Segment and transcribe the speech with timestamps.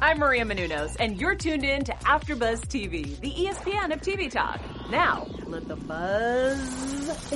[0.00, 4.60] I'm Maria Menounos, and you're tuned in to AfterBuzz TV, the ESPN of TV talk.
[4.90, 7.30] Now, let the buzz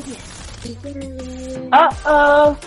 [0.62, 1.70] begin.
[1.72, 2.60] Uh oh,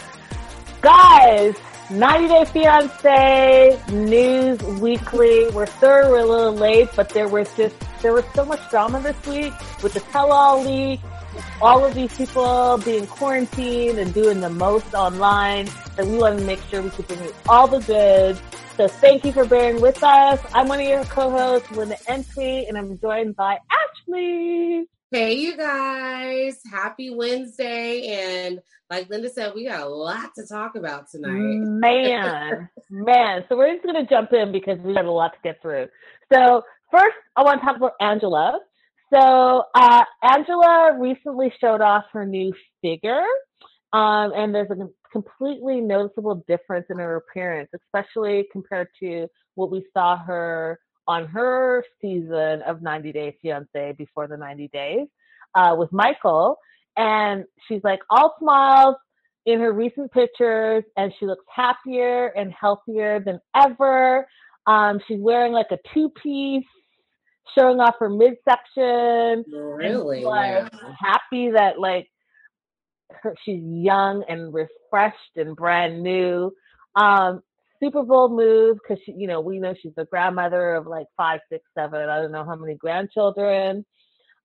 [0.81, 1.55] guys!
[1.89, 5.49] 90 Day Fiance News Weekly.
[5.51, 8.99] We're sorry we're a little late, but there was just there was so much drama
[8.99, 10.99] this week with the tell-all leak,
[11.61, 16.45] all of these people being quarantined and doing the most online that we wanted to
[16.45, 18.41] make sure we could bring you all the goods.
[18.77, 20.41] So thank you for bearing with us.
[20.53, 24.85] I'm one of your co-hosts, Linda Entry, and I'm joined by Ashley.
[25.11, 26.59] Hey, you guys.
[26.69, 28.07] Happy Wednesday.
[28.07, 31.31] And like Linda said, we got a lot to talk about tonight.
[31.31, 33.45] Man, man.
[33.47, 35.87] So we're just going to jump in because we got a lot to get through.
[36.33, 38.59] So first, I want to talk about Angela.
[39.13, 43.23] So uh, Angela recently showed off her new figure.
[43.93, 49.81] Um, and there's a completely noticeable difference in her appearance, especially compared to what we
[49.93, 55.07] saw her on her season of 90 Day Fiance before the 90 days
[55.55, 56.57] uh, with Michael.
[56.97, 58.95] And she's like all smiles
[59.45, 64.27] in her recent pictures, and she looks happier and healthier than ever.
[64.67, 66.65] Um, she's wearing like a two piece,
[67.57, 69.45] showing off her midsection.
[69.49, 70.25] Really?
[70.25, 72.09] Like, happy that like
[73.09, 76.51] her, she's young and refreshed and brand new.
[76.95, 77.41] Um,
[77.81, 81.41] Super Bowl move because she, you know, we know she's the grandmother of like five,
[81.51, 82.09] six, seven.
[82.09, 83.85] I don't know how many grandchildren.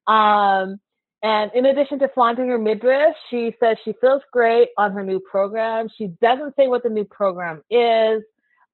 [0.07, 0.81] Um,
[1.23, 5.21] and in addition to flaunting her midriff, she says she feels great on her new
[5.21, 5.89] program.
[5.97, 8.23] She doesn't say what the new program is.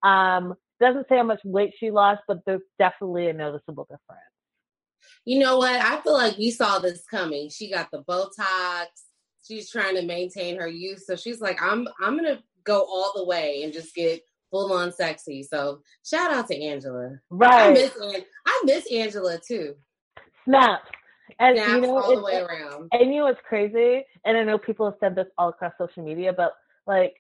[0.03, 4.23] Um, doesn't say how much weight she lost, but there's definitely a noticeable difference.
[5.25, 5.73] You know what?
[5.73, 7.51] I feel like we saw this coming.
[7.51, 8.87] She got the Botox
[9.47, 11.03] she's trying to maintain her youth.
[11.07, 14.93] So she's like, I'm I'm gonna go all the way and just get full on
[14.93, 15.43] sexy.
[15.43, 17.19] So shout out to Angela.
[17.31, 17.71] Right.
[17.71, 17.97] I miss
[18.47, 19.75] I miss Angela too.
[20.45, 20.83] Snap.
[21.41, 22.89] And Snaps you know, all the way around.
[22.93, 24.05] And you know what's crazy?
[24.25, 26.53] And I know people have said this all across social media, but
[26.87, 27.15] like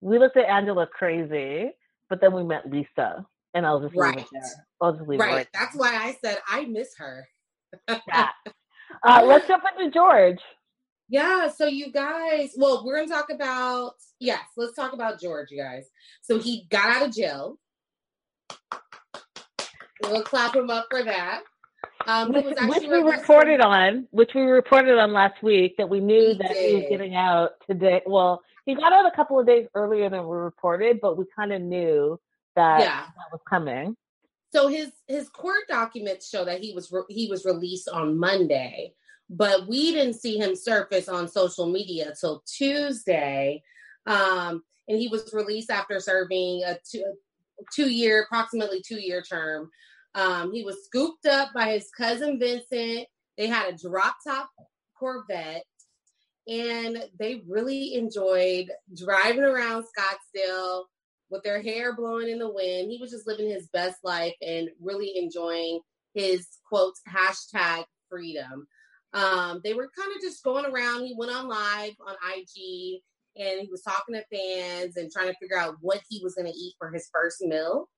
[0.00, 1.70] we looked at Angela crazy,
[2.08, 3.26] but then we met Lisa.
[3.54, 4.16] And I'll just right.
[4.16, 4.66] leave it there.
[4.80, 5.32] I'll just leave right.
[5.32, 5.48] it right.
[5.54, 7.26] That's why I said I miss her.
[7.88, 8.30] yeah.
[9.02, 10.40] Uh, let's jump into George.
[11.08, 15.62] Yeah, so you guys, well, we're gonna talk about yes, let's talk about George, you
[15.62, 15.84] guys.
[16.22, 17.58] So he got out of jail.
[20.02, 21.42] We'll clap him up for that.
[22.06, 26.28] Um, which, which we reported on, which we reported on last week, that we knew
[26.32, 26.68] He that did.
[26.70, 28.02] he was getting out today.
[28.04, 31.52] Well, he got out a couple of days earlier than we reported, but we kind
[31.52, 32.18] of knew
[32.56, 33.04] that Yeah.
[33.06, 33.96] that was coming.
[34.52, 38.94] So his his court documents show that he was re- he was released on Monday,
[39.30, 43.62] but we didn't see him surface on social media till Tuesday.
[44.06, 47.04] Um, and he was released after serving a two,
[47.74, 49.70] two year, approximately two year term.
[50.14, 53.06] Um, he was scooped up by his cousin Vincent.
[53.36, 54.50] They had a drop top
[54.98, 55.64] Corvette,
[56.46, 60.84] and they really enjoyed driving around Scottsdale
[61.30, 62.90] with their hair blowing in the wind.
[62.90, 65.80] He was just living his best life and really enjoying
[66.14, 68.68] his quotes hashtag freedom.
[69.14, 71.06] Um, they were kind of just going around.
[71.06, 73.00] He went on live on IG
[73.36, 76.50] and he was talking to fans and trying to figure out what he was going
[76.50, 77.88] to eat for his first meal.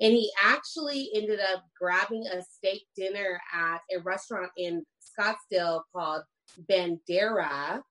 [0.00, 6.22] And he actually ended up grabbing a steak dinner at a restaurant in Scottsdale called
[6.70, 7.82] Bandera.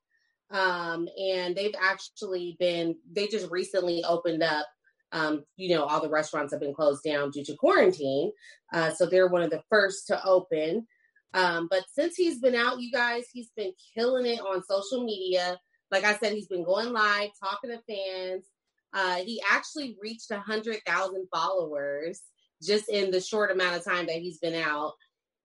[0.52, 4.66] Um, and they've actually been, they just recently opened up.
[5.12, 8.32] Um, you know, all the restaurants have been closed down due to quarantine.
[8.74, 10.86] Uh, so they're one of the first to open.
[11.34, 15.60] Um, but since he's been out, you guys, he's been killing it on social media.
[15.92, 18.46] Like I said, he's been going live, talking to fans.
[18.94, 22.22] Uh, he actually reached a hundred thousand followers
[22.64, 24.94] just in the short amount of time that he's been out.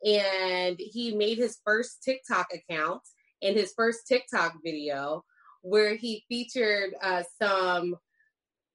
[0.05, 3.03] And he made his first TikTok account
[3.43, 5.25] and his first TikTok video
[5.62, 7.97] where he featured uh, some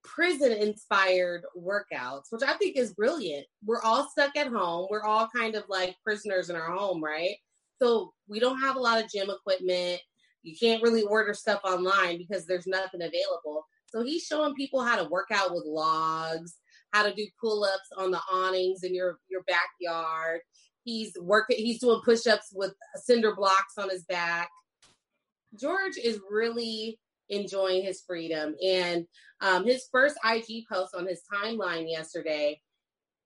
[0.04, 3.46] prison inspired workouts, which I think is brilliant.
[3.66, 4.88] We're all stuck at home.
[4.90, 7.36] We're all kind of like prisoners in our home, right?
[7.82, 10.02] So we don't have a lot of gym equipment.
[10.44, 13.66] You can't really order stuff online because there's nothing available.
[13.88, 16.56] So he's showing people how to work out with logs,
[16.92, 20.42] how to do pull-ups on the awnings in your your backyard.
[20.84, 24.50] He's working he's doing push-ups with cinder blocks on his back.
[25.60, 28.56] George is really enjoying his freedom.
[28.64, 29.06] And
[29.42, 32.60] um, his first IG post on his timeline yesterday,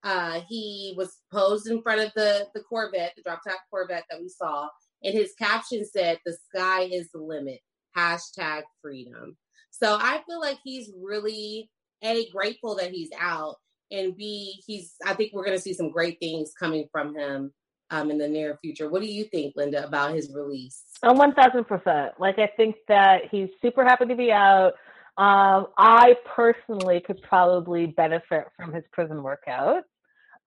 [0.02, 4.20] uh, he was posed in front of the, the Corvette, the drop top Corvette that
[4.20, 4.68] we saw.
[5.02, 7.60] And his caption said, The sky is the limit.
[7.96, 9.36] Hashtag freedom.
[9.70, 11.70] So I feel like he's really
[12.02, 13.56] a grateful that he's out.
[13.90, 14.94] and B, he's.
[15.04, 17.52] I think we're to see some great things coming from him
[17.90, 18.88] um, in the near future.
[18.88, 20.82] What do you think, Linda, about his release?
[21.02, 22.12] One thousand percent.
[22.18, 24.72] Like I think that he's super happy to be out.
[25.16, 29.84] Um, I personally could probably benefit from his prison workout,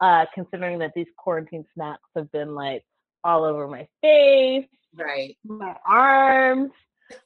[0.01, 2.83] uh, considering that these quarantine snacks have been like
[3.23, 6.71] all over my face, right, my arms.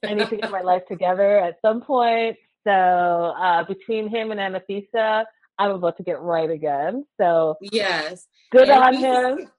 [0.06, 2.38] I need to get my life together at some point.
[2.68, 5.26] So uh, between him and Anafisa,
[5.58, 7.06] I'm about to get right again.
[7.20, 9.50] So yes, good on him.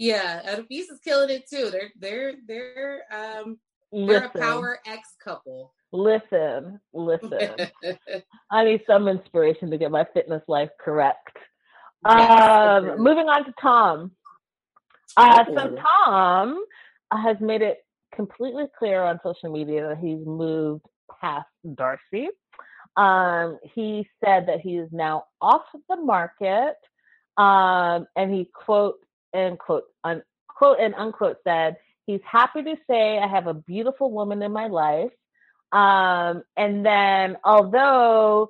[0.00, 1.68] Yeah, Anafisa's killing it too.
[1.70, 3.58] They're they're they're um
[3.92, 5.74] they're a power X couple.
[5.92, 7.70] Listen, listen.
[8.50, 11.36] I need some inspiration to get my fitness life correct.
[12.06, 14.12] Yes, um, moving on to Tom.
[15.18, 16.64] Uh, so Tom
[17.12, 20.86] has made it completely clear on social media that he's moved
[21.20, 22.28] past Darcy.
[22.96, 26.76] Um, he said that he is now off the market,
[27.36, 28.96] um, and he quote
[29.32, 34.10] and quote un, quote and unquote said he's happy to say I have a beautiful
[34.10, 35.12] woman in my life.
[35.72, 38.48] Um, and then, although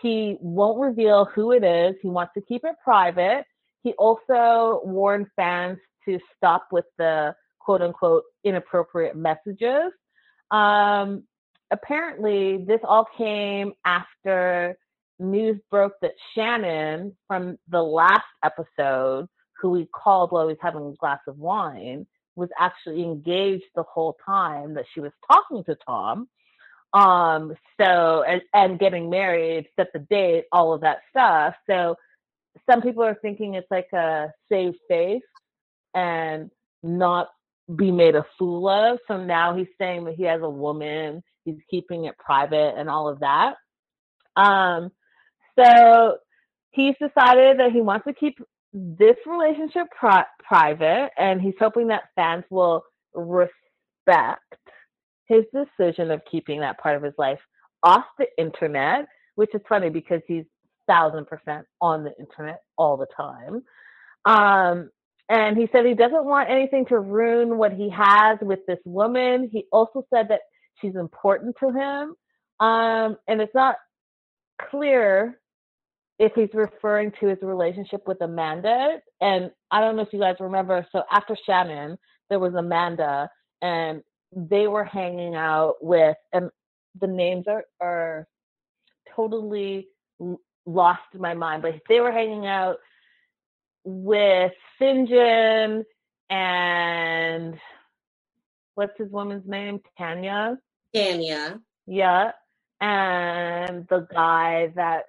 [0.00, 3.44] he won't reveal who it is, he wants to keep it private.
[3.82, 9.92] He also warned fans to stop with the quote unquote inappropriate messages.
[10.50, 11.24] Um,
[11.70, 14.76] apparently, this all came after
[15.18, 19.28] news broke that Shannon from the last episode,
[19.60, 22.06] who we called while he was having a glass of wine,
[22.36, 26.28] was actually engaged the whole time that she was talking to Tom.
[26.92, 31.54] Um, so and, and getting married, set the date, all of that stuff.
[31.68, 31.96] So
[32.70, 35.22] some people are thinking it's like a save face
[35.94, 36.50] and
[36.82, 37.28] not
[37.74, 38.98] be made a fool of.
[39.08, 43.08] So now he's saying that he has a woman, he's keeping it private and all
[43.08, 43.54] of that.
[44.36, 44.90] Um,
[45.58, 46.18] so
[46.70, 48.38] he's decided that he wants to keep
[48.74, 52.84] this relationship pri- private and he's hoping that fans will
[53.14, 54.42] respect
[55.26, 57.38] his decision of keeping that part of his life
[57.82, 59.06] off the internet,
[59.36, 60.44] which is funny because he's
[60.86, 63.62] thousand percent on the internet all the time.
[64.26, 64.90] Um,
[65.28, 69.48] and he said he doesn't want anything to ruin what he has with this woman.
[69.50, 70.40] He also said that
[70.80, 72.14] she's important to him.
[72.60, 73.76] Um, and it's not
[74.70, 75.40] clear
[76.18, 79.00] if he's referring to his relationship with Amanda.
[79.20, 80.86] And I don't know if you guys remember.
[80.92, 81.98] So after Shannon,
[82.30, 83.28] there was Amanda,
[83.62, 84.02] and
[84.34, 86.50] they were hanging out with, and
[87.00, 88.26] the names are, are
[89.14, 89.88] totally
[90.66, 92.76] lost in my mind, but they were hanging out
[93.84, 95.84] with Syngin
[96.30, 97.58] and
[98.74, 99.80] what's his woman's name?
[99.98, 100.58] Tania.
[100.94, 101.60] Tania.
[101.86, 102.32] Yeah.
[102.80, 105.04] And the guy that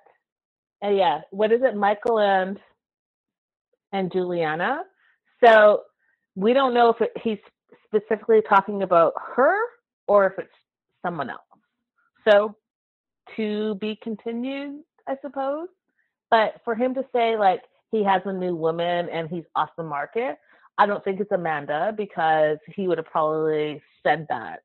[0.86, 1.76] uh, yeah, what is it?
[1.76, 2.60] Michael and
[3.92, 4.82] and Juliana.
[5.44, 5.82] So
[6.36, 7.38] we don't know if it, he's
[7.86, 9.56] specifically talking about her
[10.08, 10.50] or if it's
[11.06, 11.40] someone else.
[12.30, 12.56] So
[13.36, 15.68] to be continued, I suppose.
[16.30, 17.62] But for him to say like
[17.92, 20.38] he has a new woman and he's off the market,
[20.78, 24.60] I don't think it's Amanda because he would have probably said that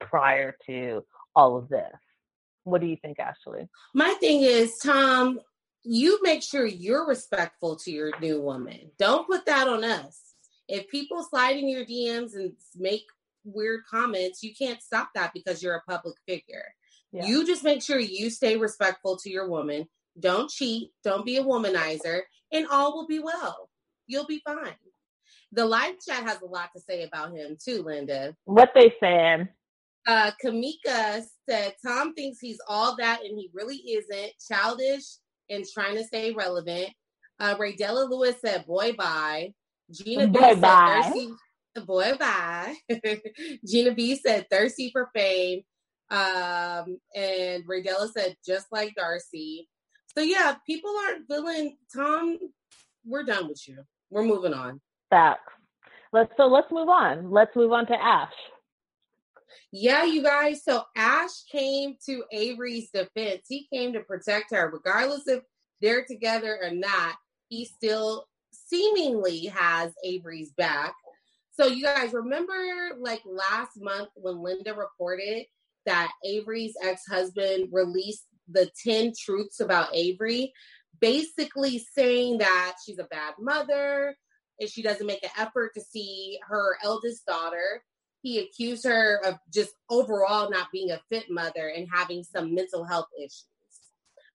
[0.00, 1.02] prior to
[1.34, 1.92] all of this.
[2.64, 3.68] What do you think, Ashley?
[3.94, 5.38] My thing is, Tom,
[5.86, 8.90] you make sure you're respectful to your new woman.
[8.98, 10.20] Don't put that on us.
[10.68, 13.04] If people slide in your DMs and make
[13.44, 16.64] weird comments, you can't stop that because you're a public figure.
[17.12, 17.26] Yeah.
[17.26, 19.86] You just make sure you stay respectful to your woman.
[20.18, 20.90] Don't cheat.
[21.04, 22.22] Don't be a womanizer,
[22.52, 23.70] and all will be well.
[24.08, 24.74] You'll be fine.
[25.52, 28.34] The live chat has a lot to say about him too, Linda.
[28.44, 29.48] What they saying?
[30.06, 34.32] Uh, Kamika said Tom thinks he's all that, and he really isn't.
[34.48, 35.04] Childish
[35.50, 36.90] and trying to stay relevant.
[37.38, 39.52] Uh, Raydella Lewis said, "Boy, bye."
[39.90, 41.00] Gina boy, B bye.
[41.02, 41.32] said, "Thirsty."
[41.86, 42.74] Boy, bye.
[43.66, 45.62] Gina B said, "Thirsty for fame."
[46.10, 49.68] Um, and Raydella said, "Just like Darcy."
[50.16, 52.38] So yeah, people aren't feeling Tom.
[53.04, 53.82] We're done with you.
[54.10, 54.80] We're moving on.
[55.10, 55.52] Facts.
[56.12, 57.30] Let's so let's move on.
[57.30, 58.32] Let's move on to Ash.
[59.72, 60.64] Yeah, you guys.
[60.64, 63.42] So Ash came to Avery's defense.
[63.48, 65.42] He came to protect her, regardless if
[65.80, 67.14] they're together or not.
[67.48, 70.94] He still seemingly has Avery's back.
[71.52, 72.54] So you guys remember
[72.98, 75.46] like last month when Linda reported
[75.86, 80.52] that Avery's ex-husband released the 10 truths about Avery,
[81.00, 84.16] basically saying that she's a bad mother,
[84.60, 87.82] and she doesn't make an effort to see her eldest daughter
[88.26, 92.82] he accused her of just overall not being a fit mother and having some mental
[92.82, 93.46] health issues.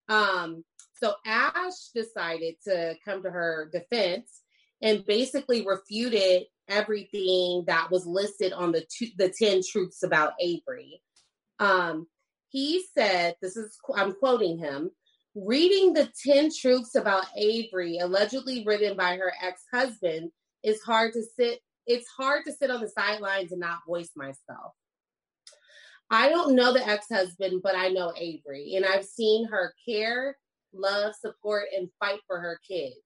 [0.07, 4.43] Um, So Ash decided to come to her defense
[4.81, 11.01] and basically refuted everything that was listed on the two, the 10 truths about Avery.
[11.60, 12.07] Um,
[12.48, 14.91] he said, this is, I'm quoting him,
[15.36, 20.31] reading the 10 truths about Avery, allegedly written by her ex husband,
[20.63, 21.60] is hard to sit.
[21.88, 24.73] It's hard to sit on the sidelines and not voice myself.
[26.09, 30.38] I don't know the ex husband, but I know Avery, and I've seen her care,
[30.73, 32.97] love, support, and fight for her kids.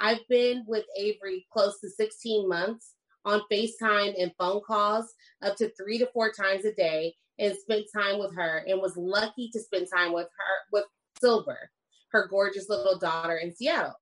[0.00, 5.70] I've been with Avery close to 16 months on FaceTime and phone calls up to
[5.70, 9.60] three to four times a day and spent time with her and was lucky to
[9.60, 10.84] spend time with her with
[11.20, 11.70] Silver,
[12.12, 13.94] her gorgeous little daughter in Seattle.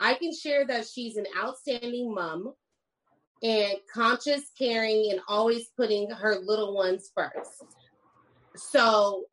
[0.00, 2.54] I can share that she's an outstanding mom
[3.42, 7.64] and conscious, caring, and always putting her little ones first.
[8.56, 9.24] So,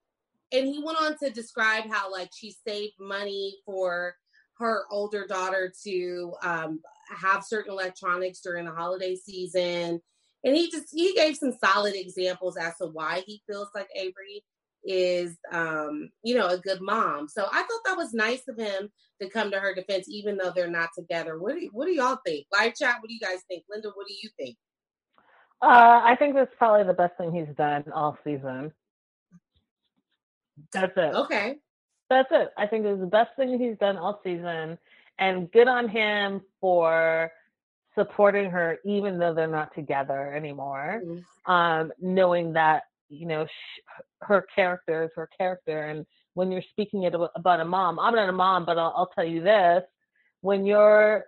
[0.51, 4.15] and he went on to describe how like she saved money for
[4.59, 10.01] her older daughter to um, have certain electronics during the holiday season.
[10.43, 14.43] And he just he gave some solid examples as to why he feels like Avery
[14.87, 17.27] is um, you know, a good mom.
[17.27, 18.89] So I thought that was nice of him
[19.21, 21.37] to come to her defense, even though they're not together.
[21.37, 22.47] What do what do y'all think?
[22.57, 23.63] Live chat, what do you guys think?
[23.69, 24.57] Linda, what do you think?
[25.61, 28.71] Uh, I think that's probably the best thing he's done all season.
[30.71, 31.15] That's it.
[31.15, 31.55] Okay.
[32.09, 32.51] That's it.
[32.57, 34.77] I think it's the best thing he's done all season.
[35.19, 37.31] And good on him for
[37.95, 41.01] supporting her, even though they're not together anymore.
[41.03, 41.51] Mm-hmm.
[41.51, 43.81] Um, knowing that, you know, sh-
[44.21, 45.85] her character is her character.
[45.85, 49.11] And when you're speaking it about a mom, I'm not a mom, but I'll, I'll
[49.15, 49.83] tell you this
[50.41, 51.25] when you're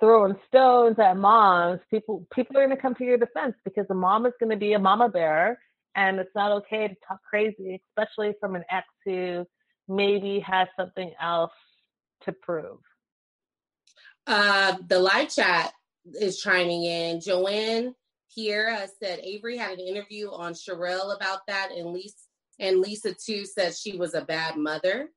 [0.00, 3.94] throwing stones at moms, people people are going to come to your defense because the
[3.94, 5.58] mom is going to be a mama bear
[5.94, 9.46] and it's not okay to talk crazy, especially from an ex who
[9.88, 11.52] maybe has something else
[12.22, 12.78] to prove.
[14.26, 15.72] Uh, the live chat
[16.20, 17.20] is chiming in.
[17.20, 17.94] Joanne
[18.36, 22.14] here said Avery had an interview on Sherelle about that, and Lisa
[22.60, 25.08] and Lisa too said she was a bad mother.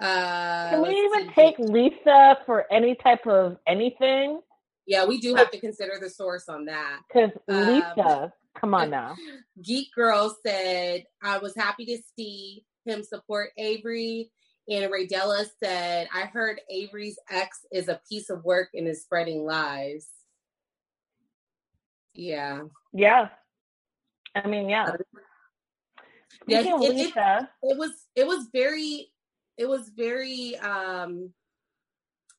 [0.00, 1.34] Uh, Can we even see.
[1.34, 4.40] take Lisa for any type of anything?
[4.86, 7.00] Yeah, we do have to consider the source on that.
[7.08, 9.14] Because Lisa, um, Come on now.
[9.62, 14.30] Geek Girl said, I was happy to see him support Avery.
[14.68, 19.44] And Raydella said, I heard Avery's ex is a piece of work and is spreading
[19.44, 20.08] lies.
[22.14, 22.62] Yeah.
[22.92, 23.28] Yeah.
[24.34, 24.96] I mean, yeah.
[26.46, 29.08] yeah, it, it, it was it was very
[29.58, 31.32] it was very um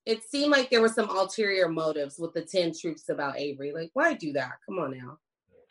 [0.05, 3.71] it seemed like there were some ulterior motives with the 10 troops about Avery.
[3.71, 4.51] Like, why do that?
[4.65, 5.17] Come on now.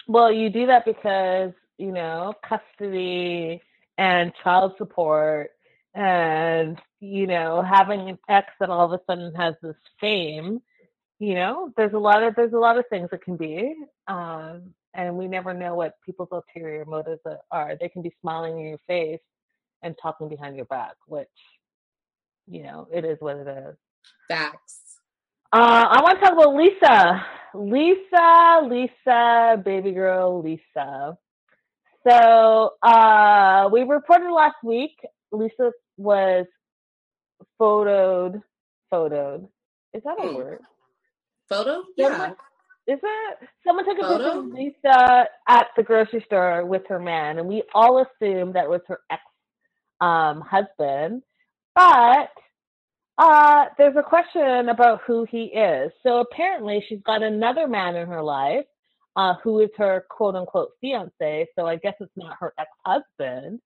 [0.08, 3.60] Well, you do that because, you know, custody
[3.98, 5.50] and child support
[5.94, 10.62] and, you know, having an ex that all of a sudden has this fame,
[11.22, 13.76] you know, there's a lot of there's a lot of things that can be.
[14.08, 17.20] Um, and we never know what people's ulterior motives
[17.52, 17.76] are.
[17.80, 19.20] They can be smiling in your face
[19.82, 21.28] and talking behind your back, which,
[22.48, 23.76] you know, it is what it is.
[24.26, 24.98] Facts.
[25.52, 27.24] Uh, I want to talk about Lisa.
[27.54, 31.16] Lisa, Lisa, baby girl, Lisa.
[32.06, 34.98] So uh, we reported last week.
[35.30, 36.46] Lisa was
[37.60, 38.42] photoed.
[38.92, 39.48] Photoed.
[39.94, 40.34] Is that a hmm.
[40.34, 40.58] word?
[41.52, 41.82] Photo?
[41.96, 42.30] Yeah.
[42.86, 43.48] Is it?
[43.64, 44.24] Someone took a Photo?
[44.24, 48.68] picture of Lisa at the grocery store with her man, and we all assumed that
[48.68, 49.22] was her ex
[50.00, 51.22] um, husband.
[51.74, 52.30] But
[53.18, 55.92] uh, there's a question about who he is.
[56.02, 58.64] So apparently, she's got another man in her life
[59.16, 61.46] uh, who is her quote unquote fiance.
[61.56, 63.60] So I guess it's not her ex husband.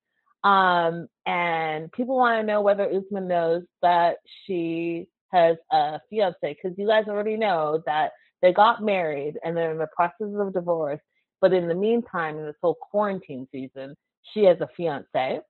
[0.45, 6.76] Um, and people want to know whether Usman knows that she has a fiance because
[6.78, 8.12] you guys already know that
[8.43, 11.00] they got married and they're in the process of divorce.
[11.40, 13.95] But in the meantime, in this whole quarantine season,
[14.33, 15.40] she has a fiance.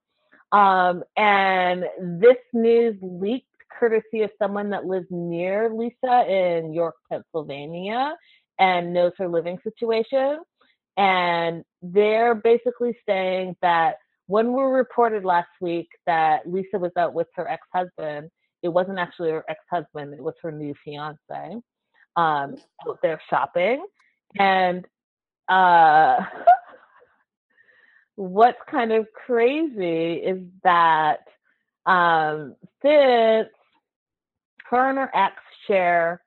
[0.52, 1.84] Um, and
[2.20, 3.46] this news leaked
[3.78, 8.14] courtesy of someone that lives near Lisa in York, Pennsylvania,
[8.58, 10.38] and knows her living situation.
[10.96, 13.96] And they're basically saying that
[14.28, 18.30] when we reported last week that Lisa was out with her ex husband,
[18.66, 21.18] it wasn't actually her ex husband, it was her new fiance
[22.16, 22.56] um,
[22.86, 23.84] out there shopping.
[24.38, 24.86] And
[25.48, 26.18] uh,
[28.16, 31.20] what's kind of crazy is that
[31.86, 33.48] um, since
[34.70, 35.34] her and her ex
[35.66, 36.20] share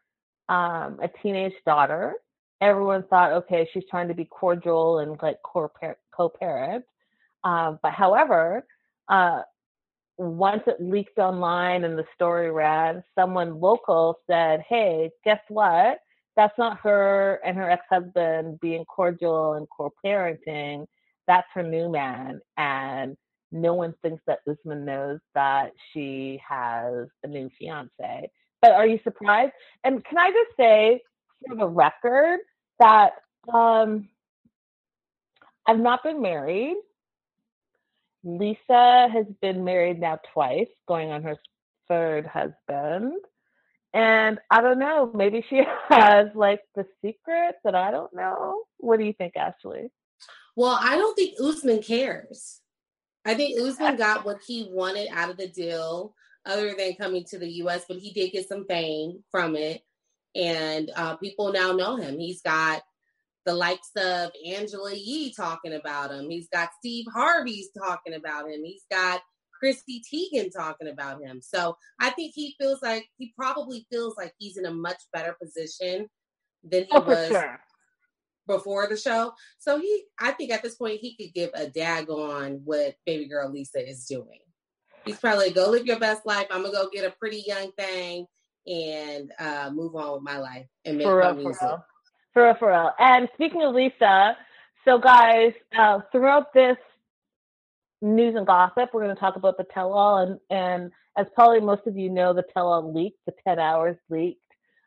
[0.49, 2.15] um, a teenage daughter.
[2.61, 6.83] Everyone thought, okay, she's trying to be cordial and like co-parent.
[7.43, 8.65] Um, but however,
[9.07, 9.43] uh,
[10.19, 15.99] once it leaked online and the story ran, someone local said, "Hey, guess what?
[16.35, 20.85] That's not her and her ex-husband being cordial and co-parenting.
[21.27, 23.15] That's her new man." And
[23.51, 28.29] no one thinks that Usman knows that she has a new fiance.
[28.61, 29.53] But are you surprised?
[29.85, 31.01] And can I just say,
[31.47, 32.41] for the record,
[32.79, 33.13] that
[33.53, 34.09] um,
[35.65, 36.75] I've not been married.
[38.23, 41.37] Lisa has been married now twice, going on her
[41.87, 43.13] third husband.
[43.93, 48.63] And I don't know, maybe she has like the secret that I don't know.
[48.77, 49.91] What do you think, Ashley?
[50.55, 52.61] Well, I don't think Usman cares.
[53.25, 56.13] I think Usman got what he wanted out of the deal,
[56.45, 59.81] other than coming to the U.S., but he did get some fame from it.
[60.35, 62.19] And uh, people now know him.
[62.19, 62.81] He's got
[63.45, 66.29] the likes of Angela Yee talking about him.
[66.29, 68.63] He's got Steve Harvey's talking about him.
[68.63, 69.21] He's got
[69.59, 71.41] Chrissy Teigen talking about him.
[71.41, 75.35] So I think he feels like he probably feels like he's in a much better
[75.41, 76.07] position
[76.63, 77.59] than he oh, was sure.
[78.47, 79.33] before the show.
[79.57, 83.27] So he, I think at this point he could give a dag on what baby
[83.27, 84.39] girl Lisa is doing.
[85.05, 86.47] He's probably like, go live your best life.
[86.51, 88.25] I'm gonna go get a pretty young thing
[88.67, 91.69] and uh, move on with my life and make for my real, music.
[92.33, 92.91] For real, for real.
[92.99, 94.37] And speaking of Lisa,
[94.85, 96.77] so guys, uh, throughout this
[98.01, 101.85] news and gossip, we're going to talk about the tell-all, and and as probably most
[101.87, 103.17] of you know, the tell-all leaked.
[103.25, 104.39] The 10 hours leaked.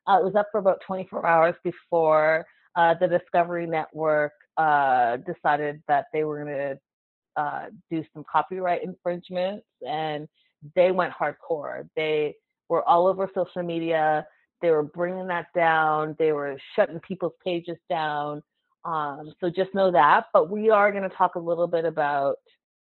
[0.06, 2.46] Uh, it was up for about 24 hours before
[2.76, 8.82] uh, the Discovery Network uh, decided that they were going to uh, do some copyright
[8.82, 10.28] infringements, and
[10.74, 11.88] they went hardcore.
[11.96, 12.36] They
[12.68, 14.26] were all over social media
[14.62, 16.16] they were bringing that down.
[16.18, 18.42] They were shutting people's pages down.
[18.84, 20.26] Um, so just know that.
[20.32, 22.36] But we are going to talk a little bit about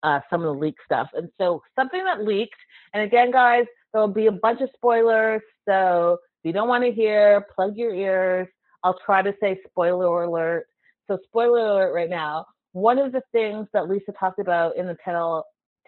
[0.02, 1.08] uh, some of the leak stuff.
[1.14, 2.56] And so something that leaked,
[2.94, 5.42] and again, guys, there will be a bunch of spoilers.
[5.68, 8.48] So if you don't want to hear, plug your ears.
[8.82, 10.66] I'll try to say spoiler alert.
[11.08, 12.46] So spoiler alert right now.
[12.72, 15.14] One of the things that Lisa talked about in the 10,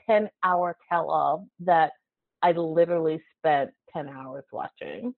[0.07, 1.93] 10 hour tell all that
[2.43, 5.15] I literally spent 10 hours watching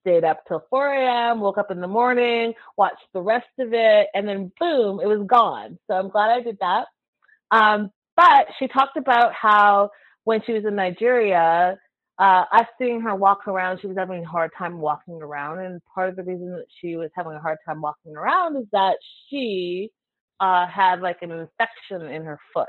[0.00, 4.08] stayed up till 4 a.m., woke up in the morning, watched the rest of it,
[4.14, 5.78] and then boom, it was gone.
[5.86, 6.86] So I'm glad I did that.
[7.50, 9.90] Um, but she talked about how
[10.24, 11.78] when she was in Nigeria,
[12.18, 15.60] uh, us seeing her walk around, she was having a hard time walking around.
[15.60, 18.66] And part of the reason that she was having a hard time walking around is
[18.72, 18.96] that
[19.28, 19.90] she
[20.38, 22.68] uh, had like an infection in her foot.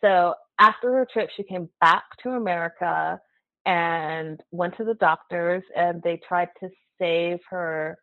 [0.00, 3.20] So after her trip, she came back to America
[3.66, 7.98] and went to the doctors and they tried to save her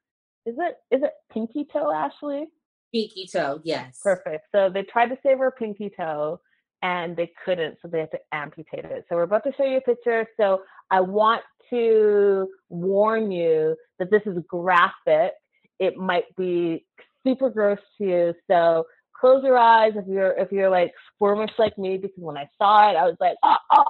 [0.46, 2.48] is it is it pinky toe ashley?
[2.94, 4.00] Pinky toe yes.
[4.04, 4.46] Perfect.
[4.54, 6.40] So they tried to save her pinky toe
[6.82, 9.06] and they couldn't so they had to amputate it.
[9.08, 10.28] So we're about to show you a picture.
[10.38, 15.32] So i want to warn you that this is graphic.
[15.80, 16.86] It might be
[17.26, 18.34] super gross to you.
[18.52, 18.86] So
[19.18, 22.92] close your eyes if you're if you're like squirmish like me because when i saw
[22.92, 23.86] it i was like oh, oh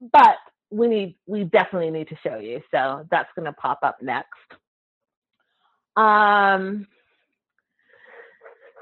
[0.00, 0.36] but
[0.70, 2.60] we need we definitely need to show you.
[2.70, 4.28] So that's going to pop up next.
[5.96, 6.86] Um,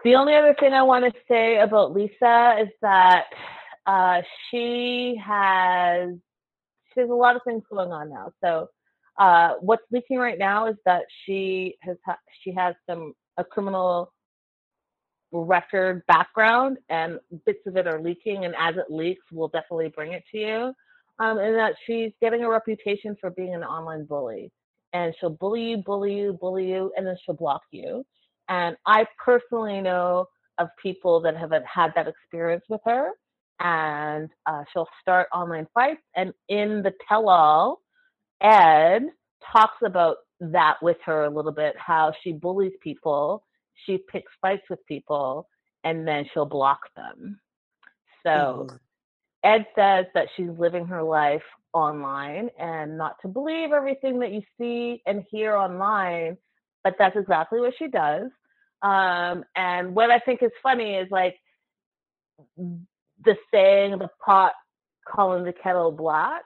[0.05, 3.25] the only other thing I want to say about Lisa is that
[3.87, 6.11] uh, she has
[6.93, 8.33] she has a lot of things going on now.
[8.43, 8.69] So
[9.19, 14.13] uh, what's leaking right now is that she has ha- she has some a criminal
[15.33, 18.45] record background, and bits of it are leaking.
[18.45, 20.75] And as it leaks, we'll definitely bring it to you
[21.19, 24.51] um, and that she's getting a reputation for being an online bully.
[24.93, 28.05] And she'll bully you, bully you, bully you, and then she'll block you.
[28.49, 30.27] And I personally know
[30.59, 33.11] of people that have had that experience with her.
[33.61, 36.03] And uh, she'll start online fights.
[36.17, 37.81] And in the tell all,
[38.41, 39.03] Ed
[39.53, 43.45] talks about that with her a little bit how she bullies people,
[43.87, 45.49] she picks fights with people,
[45.85, 47.41] and then she'll block them.
[48.25, 48.77] So mm-hmm.
[49.45, 51.43] Ed says that she's living her life
[51.75, 56.39] online and not to believe everything that you see and hear online,
[56.83, 58.31] but that's exactly what she does.
[58.83, 61.37] Um, and what I think is funny is like
[62.57, 64.53] the saying, the pot
[65.07, 66.43] calling the kettle black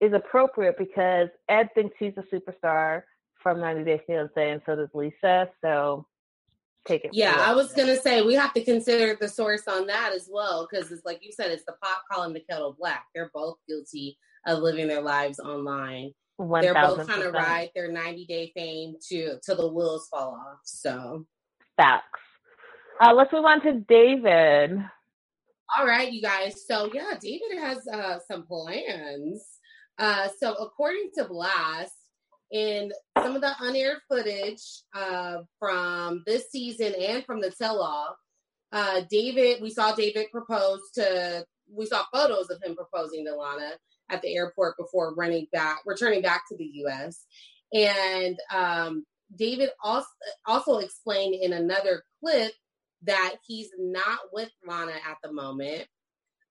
[0.00, 3.02] is appropriate because Ed thinks he's a superstar
[3.42, 5.48] from 90 Day Fiance and so does Lisa.
[5.62, 6.06] So
[6.86, 7.10] take it.
[7.12, 10.68] Yeah, I was gonna say we have to consider the source on that as well
[10.70, 13.06] because it's like you said, it's the pot calling the kettle black.
[13.14, 16.12] They're both guilty of living their lives online.
[16.36, 20.34] 1, They're both trying to ride their 90 day fame to till the wheels fall
[20.34, 20.60] off.
[20.64, 21.26] So
[21.76, 22.20] facts.
[23.00, 24.78] Uh, let's move on to David.
[25.76, 26.64] All right, you guys.
[26.66, 29.44] So yeah, David has uh, some plans.
[29.98, 31.92] Uh, so according to Blast,
[32.52, 34.62] in some of the unaired footage
[34.94, 38.16] uh, from this season and from the tell-all,
[38.72, 41.44] uh, David, we saw David propose to.
[41.74, 43.72] We saw photos of him proposing to Lana
[44.10, 47.24] at the airport before running back, returning back to the U.S.
[47.72, 49.04] And um,
[49.36, 50.06] David also
[50.46, 52.52] also explained in another clip
[53.04, 55.86] that he's not with Lana at the moment.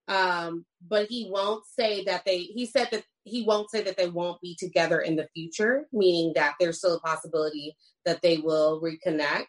[0.08, 4.10] Um, but he won't say that they he said that he won't say that they
[4.10, 8.82] won't be together in the future, meaning that there's still a possibility that they will
[8.82, 9.46] reconnect.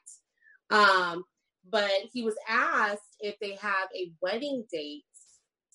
[0.70, 1.24] Um,
[1.68, 5.04] but he was asked if they have a wedding date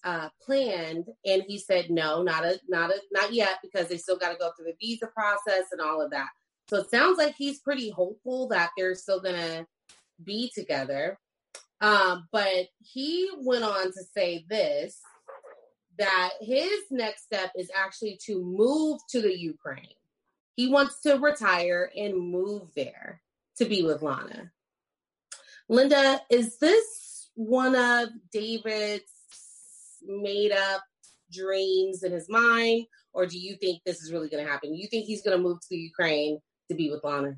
[0.03, 4.17] uh, planned, and he said no, not a not a not yet because they still
[4.17, 6.29] got to go through the visa process and all of that.
[6.69, 9.65] So it sounds like he's pretty hopeful that they're still gonna
[10.23, 11.17] be together.
[11.79, 14.99] Um, but he went on to say this
[15.99, 19.87] that his next step is actually to move to the Ukraine.
[20.55, 23.21] He wants to retire and move there
[23.57, 24.51] to be with Lana.
[25.69, 29.03] Linda, is this one of David's
[30.03, 30.83] made up
[31.31, 34.75] dreams in his mind, or do you think this is really going to happen?
[34.75, 37.37] You think he's going to move to the Ukraine to be with Lana?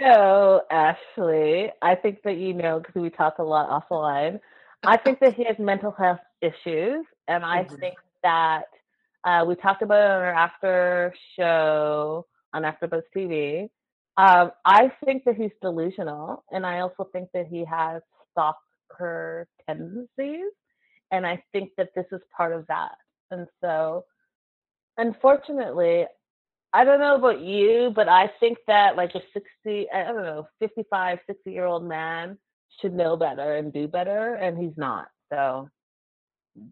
[0.00, 4.40] So, Ashley, I think that you know because we talk a lot offline.
[4.82, 7.76] I think that he has mental health issues, and I mm-hmm.
[7.76, 8.62] think that
[9.24, 13.68] uh, we talked about it on our after show on AfterBuzz TV.
[14.16, 18.00] Um, I think that he's delusional, and I also think that he has
[18.32, 20.50] stalker tendencies,
[21.10, 22.92] and I think that this is part of that.
[23.30, 24.06] And so,
[24.96, 26.06] unfortunately,
[26.72, 30.46] I don't know about you, but I think that like a 60, I don't know,
[30.60, 32.38] 55, 60 year old man
[32.80, 35.08] should know better and do better, and he's not.
[35.32, 35.68] So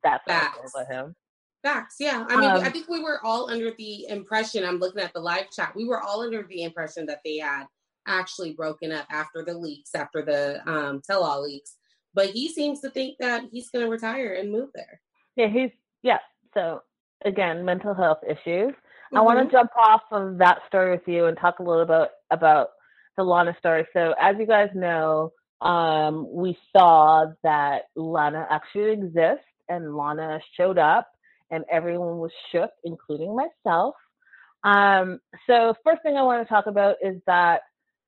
[0.02, 0.72] that's Facts.
[0.74, 1.16] about him.
[1.64, 2.24] Facts, yeah.
[2.28, 5.20] I mean, um, I think we were all under the impression, I'm looking at the
[5.20, 7.64] live chat, we were all under the impression that they had
[8.06, 11.74] actually broken up after the leaks, after the um, tell all leaks.
[12.14, 15.00] But he seems to think that he's going to retire and move there.
[15.36, 15.70] Yeah, he's,
[16.02, 16.18] yeah.
[16.54, 16.82] So
[17.24, 18.72] again, mental health issues.
[19.08, 19.18] Mm-hmm.
[19.18, 22.10] I want to jump off of that story with you and talk a little bit
[22.30, 22.68] about
[23.16, 23.86] the Lana story.
[23.92, 30.78] So, as you guys know, um, we saw that Lana actually exists, and Lana showed
[30.78, 31.08] up,
[31.50, 33.94] and everyone was shook, including myself.
[34.62, 37.62] Um, so, first thing I want to talk about is that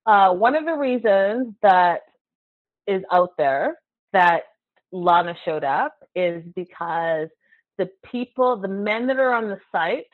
[0.06, 2.00] uh, one of the reasons that
[2.86, 3.78] is out there
[4.12, 4.42] that
[4.92, 7.28] Lana showed up is because
[7.78, 10.04] the people, the men that are on the site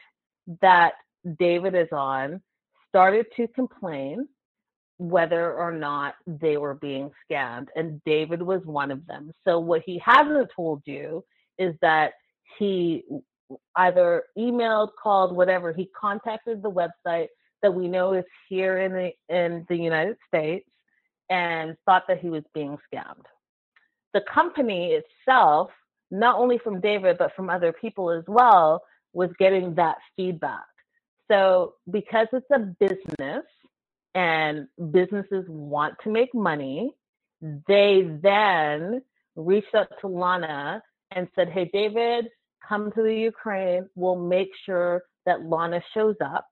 [0.61, 0.93] that
[1.39, 2.41] David is on
[2.89, 4.29] started to complain
[4.99, 7.67] whether or not they were being scammed.
[7.77, 9.33] And David was one of them.
[9.47, 11.25] So, what he hasn't told you
[11.59, 12.13] is that
[12.59, 13.05] he
[13.77, 17.29] either emailed, called, whatever, he contacted the website
[17.63, 20.69] that we know is here in the, in the United States
[21.31, 23.25] and thought that he was being scammed.
[24.15, 25.71] The company itself,
[26.11, 28.83] not only from David, but from other people as well,
[29.17, 30.67] was getting that feedback.
[31.31, 33.45] So, because it's a business
[34.15, 36.93] and businesses want to make money,
[37.69, 39.03] they then
[39.37, 42.27] reached out to Lana and said, Hey, David,
[42.69, 43.89] come to the Ukraine.
[43.97, 46.49] We'll make sure that Lana shows up.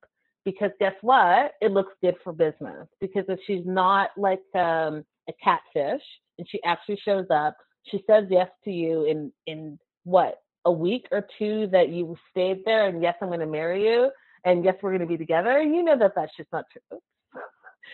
[0.46, 1.53] Because guess what?
[1.62, 2.88] It looks good for business.
[3.03, 6.03] Because if she's not like um, a catfish
[6.38, 7.57] and she actually shows up,
[7.90, 12.64] she says yes to you in in what a week or two that you stayed
[12.64, 14.11] there and yes i'm going to marry you
[14.44, 16.98] and yes we're going to be together you know that that's just not true.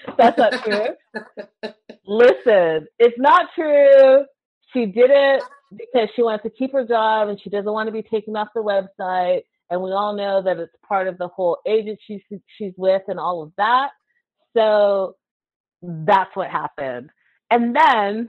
[0.16, 0.88] That's not true.
[2.06, 4.24] Listen it's not true.
[4.72, 5.42] She did it
[5.76, 8.48] because she wants to keep her job and she doesn't want to be taken off
[8.54, 12.72] the website and we all know that it's part of the whole agency she's she's
[12.76, 13.90] with and all of that.
[14.56, 15.16] So
[15.82, 17.10] that's what happened.
[17.50, 18.28] And then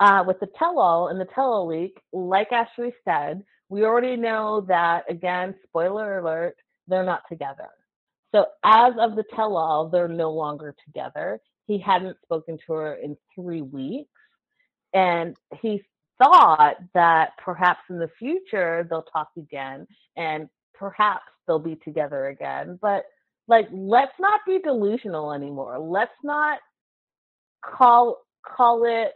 [0.00, 5.04] uh, with the tell-all and the tell-all leak, like Ashley said, we already know that,
[5.08, 7.68] again, spoiler alert, they're not together.
[8.34, 11.40] So as of the tell all, they're no longer together.
[11.66, 14.10] He hadn't spoken to her in three weeks.
[14.92, 15.82] And he
[16.22, 22.78] thought that perhaps in the future they'll talk again and perhaps they'll be together again.
[22.80, 23.04] But
[23.48, 25.78] like, let's not be delusional anymore.
[25.78, 26.58] Let's not
[27.64, 29.12] call call it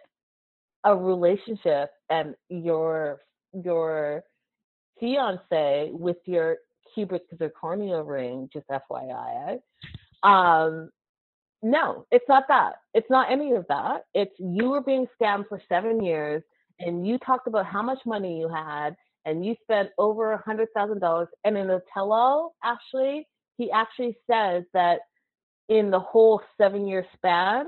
[0.84, 3.20] a relationship and your
[3.52, 4.22] your
[5.00, 6.58] fiance with your
[6.94, 9.58] cubic zirconia ring, just FYI.
[10.22, 10.90] Um,
[11.62, 12.74] no, it's not that.
[12.94, 14.04] It's not any of that.
[14.14, 16.42] It's you were being scammed for seven years
[16.80, 20.68] and you talked about how much money you had, and you spent over a hundred
[20.74, 21.28] thousand dollars.
[21.44, 25.00] And in the tell-all, actually, he actually says that
[25.68, 27.66] in the whole seven-year span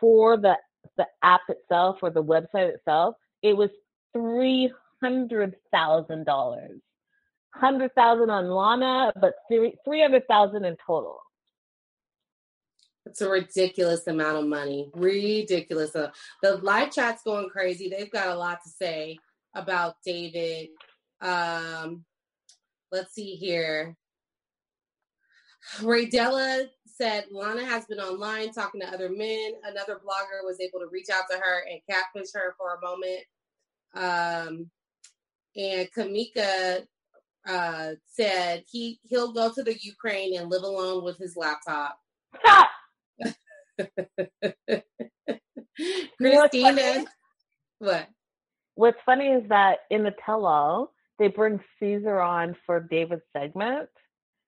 [0.00, 0.56] for the
[0.96, 3.70] the app itself or the website itself, it was
[4.12, 4.70] three
[5.04, 6.80] hundred thousand dollars.
[7.54, 11.18] Hundred thousand on Lana, but three three hundred thousand in total.
[13.06, 14.90] It's a ridiculous amount of money.
[14.94, 15.92] Ridiculous.
[15.92, 16.12] The
[16.62, 17.88] live chat's going crazy.
[17.88, 19.18] They've got a lot to say
[19.54, 20.68] about David.
[21.20, 22.04] Um,
[22.90, 23.94] let's see here.
[25.80, 29.52] Raydella said Lana has been online talking to other men.
[29.64, 33.20] Another blogger was able to reach out to her and catfish her for a moment.
[33.94, 34.70] Um,
[35.56, 36.86] and Kamika
[37.46, 41.98] uh, said he he'll go to the Ukraine and live alone with his laptop.
[46.18, 47.04] Christina,
[47.78, 48.08] what?
[48.76, 53.88] What's funny is that in the tell-all, they bring Caesar on for David's segment,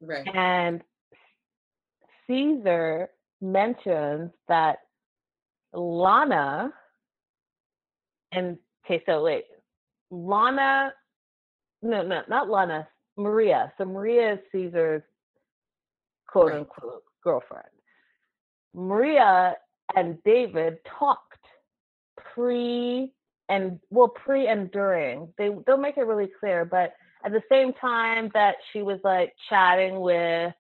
[0.00, 0.26] right?
[0.26, 0.82] And
[2.26, 4.78] Caesar mentions that
[5.72, 6.72] Lana
[8.32, 9.44] and okay, so wait,
[10.10, 10.92] Lana,
[11.82, 13.72] no, no, not Lana, Maria.
[13.78, 15.02] So Maria is Caesar's
[16.28, 17.64] quote unquote girlfriend.
[18.74, 19.56] Maria
[19.94, 21.38] and David talked
[22.34, 23.12] pre
[23.48, 25.32] and well pre and during.
[25.38, 26.92] They they'll make it really clear, but
[27.24, 30.54] at the same time that she was like chatting with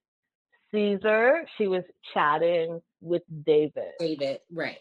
[0.72, 3.92] Caesar, she was chatting with David.
[3.98, 4.78] David, right.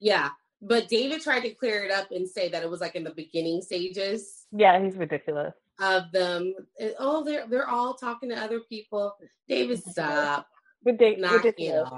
[0.00, 0.30] Yeah.
[0.62, 3.14] But David tried to clear it up and say that it was like in the
[3.14, 4.46] beginning stages.
[4.52, 5.54] Yeah, he's ridiculous.
[5.78, 6.54] Of them.
[6.98, 9.14] Oh, they're they're all talking to other people.
[9.48, 10.46] David, stop.
[10.86, 11.90] Ridic- Knock ridiculous.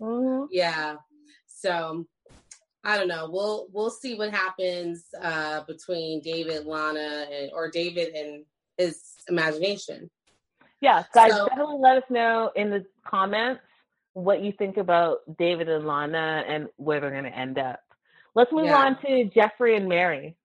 [0.00, 0.46] Mm-hmm.
[0.50, 0.96] Yeah.
[1.46, 2.06] So
[2.84, 3.28] I don't know.
[3.30, 8.44] We'll we'll see what happens uh, between David, Lana, and or David and
[8.76, 10.10] his imagination.
[10.80, 13.62] Yeah, guys, so, definitely let us know in the comments
[14.12, 17.80] what you think about David and Lana and where they're going to end up.
[18.34, 18.78] Let's move yeah.
[18.78, 20.36] on to Geoffrey and Mary.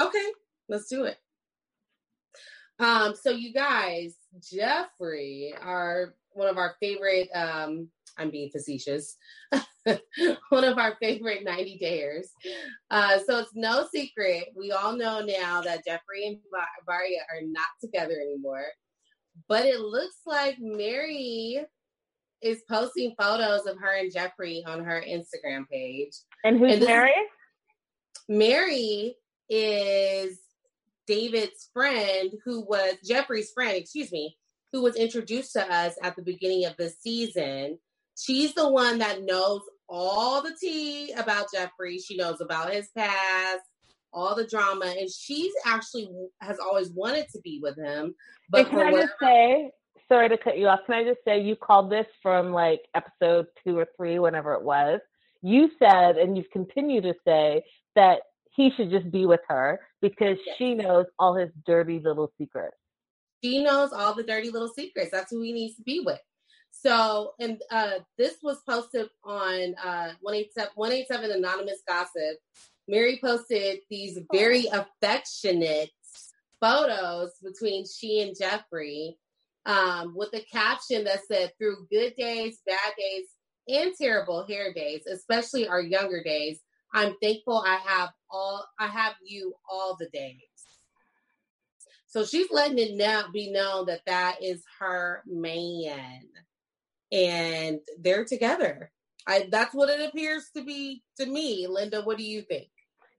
[0.00, 0.26] Okay,
[0.68, 1.16] let's do it.
[2.80, 9.16] Um, so you guys, Geoffrey, our one of our favorite um I'm being facetious.
[10.48, 12.26] one of our favorite 90 dayers.
[12.90, 14.48] Uh, so it's no secret.
[14.56, 16.38] We all know now that Geoffrey and
[16.84, 18.66] Varya are not together anymore.
[19.48, 21.64] But it looks like Mary
[22.42, 26.12] is posting photos of her and Geoffrey on her Instagram page.
[26.44, 27.12] And who's and Mary?
[28.28, 29.16] Meri
[29.48, 30.38] is
[31.06, 34.36] David's friend who was Geoffrey's friend, excuse me,
[34.72, 37.78] who was introduced to us at the beginning of the season.
[38.16, 41.98] She's the one that knows all the tea about Geoffrey.
[41.98, 43.62] She knows about his past,
[44.12, 48.14] all the drama, and she's actually has always wanted to be with him.
[48.50, 49.70] But and can I just say,
[50.08, 50.80] sorry to cut you off.
[50.86, 54.62] Can I just say you called this from like episode two or three, whenever it
[54.62, 55.00] was.
[55.42, 57.62] You said, and you've continued to say
[57.94, 58.20] that
[58.54, 60.56] he should just be with her because yes.
[60.58, 62.76] she knows all his dirty little secrets.
[63.42, 65.10] She knows all the dirty little secrets.
[65.12, 66.18] That's who he needs to be with.
[66.70, 72.38] So, and uh, this was posted on uh, 187, 187 Anonymous Gossip.
[72.88, 75.90] Mary posted these very affectionate
[76.60, 79.16] photos between she and Geoffrey
[79.66, 83.26] um, with a caption that said, through good days, bad days,
[83.68, 86.60] and terrible hair days, especially our younger days,
[86.94, 90.36] I'm thankful I have all I have you all the days.
[92.06, 96.22] So she's letting it now be known that that is her man,
[97.12, 98.90] and they're together.
[99.26, 101.66] I that's what it appears to be to me.
[101.68, 102.68] Linda, what do you think?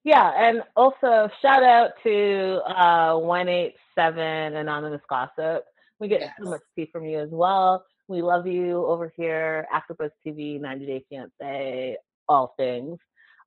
[0.03, 5.65] Yeah, and also shout out to uh, one eight seven Anonymous Gossip.
[5.99, 6.33] We get yes.
[6.41, 7.85] so much tea from you as well.
[8.09, 12.97] We love you over here, AfterBuzz TV, 90 Day Fiance, all things.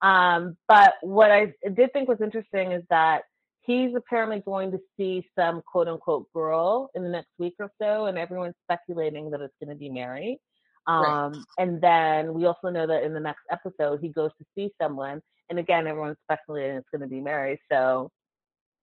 [0.03, 3.23] Um, but what I did think was interesting is that
[3.63, 8.07] he's apparently going to see some quote unquote girl in the next week or so,
[8.07, 10.39] and everyone's speculating that it's going to be Mary.
[10.87, 11.33] Um, right.
[11.59, 15.21] And then we also know that in the next episode, he goes to see someone,
[15.51, 17.61] and again, everyone's speculating it's going to be Mary.
[17.71, 18.11] So,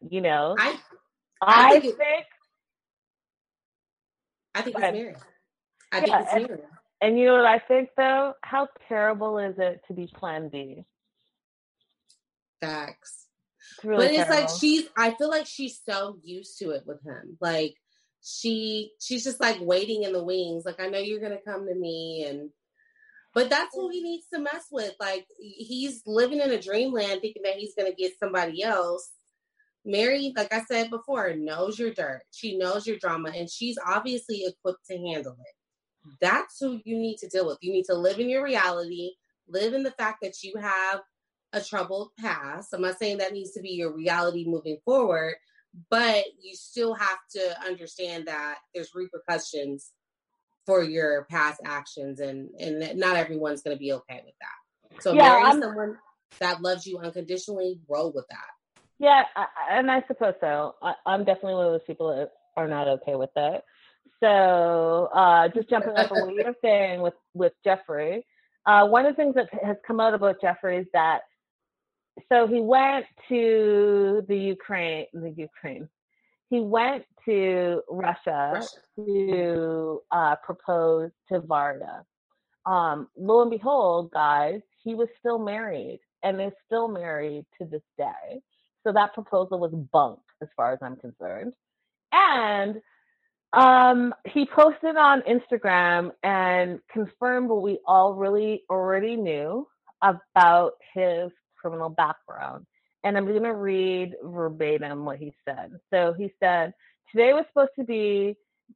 [0.09, 0.77] you know, I,
[1.41, 2.25] I, I think, it, think,
[4.55, 5.15] I think it's Mary.
[5.91, 6.59] I think it's Mary.
[7.01, 8.33] And you know what I think though?
[8.41, 10.85] How terrible is it to be Plan B?
[12.61, 13.27] Facts.
[13.77, 14.41] It's really but it's terrible.
[14.41, 17.37] like she's I feel like she's so used to it with him.
[17.39, 17.75] Like
[18.21, 20.65] she she's just like waiting in the wings.
[20.65, 22.49] Like I know you're gonna come to me and
[23.33, 24.03] But that's who he mm.
[24.03, 24.93] needs to mess with.
[24.99, 29.09] Like he's living in a dreamland thinking that he's gonna get somebody else.
[29.85, 32.23] Mary, like I said before, knows your dirt.
[32.31, 35.55] She knows your drama and she's obviously equipped to handle it.
[36.21, 37.57] That's who you need to deal with.
[37.61, 39.11] You need to live in your reality,
[39.47, 41.01] live in the fact that you have
[41.53, 42.73] a troubled past.
[42.73, 45.35] I'm not saying that needs to be your reality moving forward,
[45.89, 49.91] but you still have to understand that there's repercussions
[50.65, 55.01] for your past actions and and not everyone's going to be okay with that.
[55.01, 55.97] So yeah, marry I'm, someone
[56.39, 58.47] that loves you unconditionally, roll with that.
[58.99, 59.23] Yeah,
[59.71, 60.75] and I suppose so.
[60.81, 63.63] I, am definitely one of those people that are not okay with it.
[64.21, 68.25] So uh, just jumping up on what you're saying with with Geoffrey,
[68.65, 71.21] uh, one of the things that has come out about Geoffrey is that
[72.27, 75.87] so he went to the Ukraine, the Ukraine.
[76.49, 78.67] He went to Russia, Russia.
[78.97, 82.03] to uh, propose to Varya.
[82.65, 87.83] Um, lo and behold, guys, he was still married and is still married to this
[87.97, 88.41] day.
[88.83, 91.53] So that proposal was bunk, as far as I'm concerned.
[92.11, 92.81] And
[93.53, 99.67] um, he posted on Instagram and confirmed what we all really already knew
[100.01, 102.65] about his criminal background.
[103.03, 105.71] And I'm going to read verbatim what he said.
[105.91, 106.73] So he said,
[107.11, 108.35] Today was supposed to be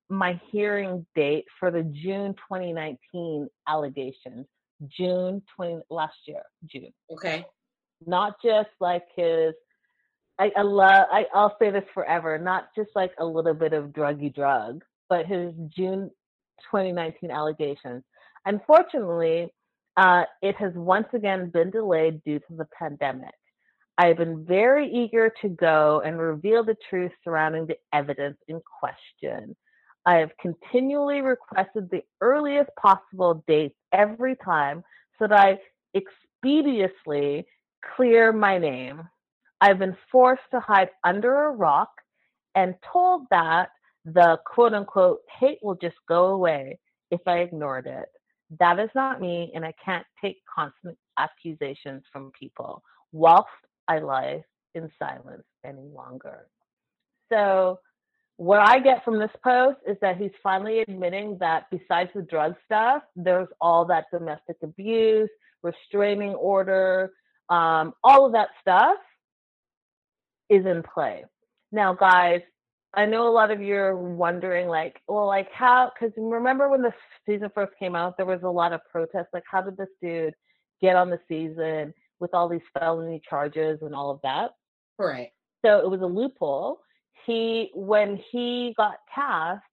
[0.10, 4.48] my hearing date for the June 2019 allegations.
[4.88, 6.92] June 20 last year, June.
[7.12, 7.46] Okay.
[8.06, 9.54] Not just like his
[10.40, 13.86] I, I love I, I'll say this forever, not just like a little bit of
[13.88, 16.10] druggy drug, but his June
[16.72, 18.04] 2019 allegations.
[18.46, 19.54] Unfortunately,
[19.98, 23.34] uh, it has once again been delayed due to the pandemic.
[23.98, 28.60] I have been very eager to go and reveal the truth surrounding the evidence in
[28.80, 29.56] question.
[30.06, 34.84] I have continually requested the earliest possible dates every time
[35.20, 35.60] so that I
[35.96, 37.46] expeditiously
[37.96, 39.08] clear my name.
[39.64, 41.88] I've been forced to hide under a rock
[42.54, 43.70] and told that
[44.04, 46.80] the quote unquote hate will just go away
[47.12, 48.10] if I ignored it.
[48.60, 53.48] That is not me, and I can't take constant accusations from people whilst
[53.88, 54.44] I lie
[54.76, 56.48] in silence any longer.
[57.32, 57.80] So,
[58.36, 62.56] what I get from this post is that he's finally admitting that besides the drug
[62.66, 65.30] stuff, there's all that domestic abuse,
[65.62, 67.14] restraining order,
[67.50, 68.98] um, all of that stuff
[70.50, 71.26] is in play.
[71.72, 72.42] Now, guys,
[72.94, 75.92] I know a lot of you are wondering, like, well, like how?
[75.94, 76.94] Because remember when the
[77.26, 79.30] season first came out, there was a lot of protests.
[79.34, 80.36] Like, how did this dude
[80.82, 84.52] get on the season with all these felony charges and all of that?
[85.00, 85.32] Right.
[85.66, 86.82] So it was a loophole.
[87.26, 89.64] He, when he got cast,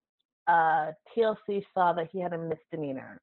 [0.47, 3.21] uh, TLC saw that he had a misdemeanor,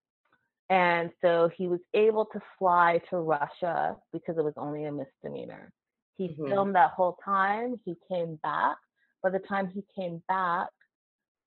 [0.69, 5.71] and so he was able to fly to Russia because it was only a misdemeanor.
[6.17, 6.47] He mm-hmm.
[6.47, 7.79] filmed that whole time.
[7.85, 8.77] He came back
[9.23, 10.69] by the time he came back,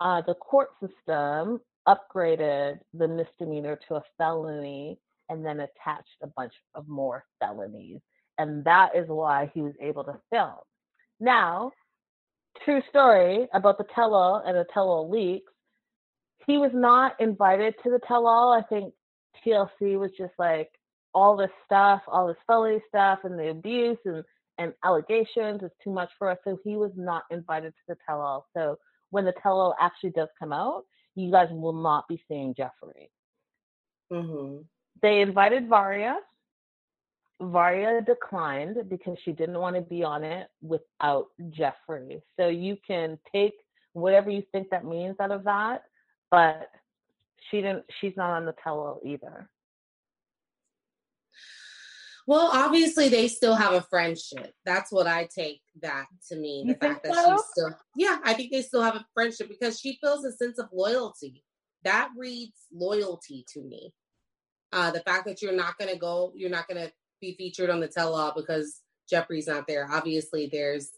[0.00, 6.52] uh, the court system upgraded the misdemeanor to a felony and then attached a bunch
[6.74, 8.00] of more felonies.
[8.38, 10.59] And that is why he was able to film.
[11.20, 11.72] Now,
[12.64, 15.52] true story about the tell all and the tell all leaks.
[16.46, 18.52] He was not invited to the tell all.
[18.52, 18.92] I think
[19.46, 20.70] TLC was just like
[21.14, 24.24] all this stuff, all this felony stuff and the abuse and
[24.61, 26.38] and allegations is too much for us.
[26.44, 28.46] So he was not invited to the tell all.
[28.55, 30.85] So when the tell all actually does come out,
[31.16, 33.11] you guys will not be seeing Geoffrey.
[34.12, 34.62] Mm-hmm.
[35.03, 36.16] They invited Varya.
[37.40, 42.23] Varya declined because she didn't want to be on it without Geoffrey.
[42.38, 43.55] So you can take
[43.94, 45.85] whatever you think that means out of that,
[46.31, 46.68] but
[47.51, 47.85] she didn't.
[48.01, 49.49] She's not on the tell all either.
[52.30, 54.54] Well, obviously they still have a friendship.
[54.64, 56.68] That's what I take that to mean.
[56.68, 57.32] The fact that so?
[57.32, 60.60] she's still Yeah, I think they still have a friendship because she feels a sense
[60.60, 61.42] of loyalty.
[61.82, 63.92] That reads loyalty to me.
[64.72, 67.88] Uh the fact that you're not gonna go, you're not gonna be featured on the
[67.88, 68.78] tell all because
[69.08, 69.88] Geoffrey's not there.
[69.90, 70.88] Obviously there's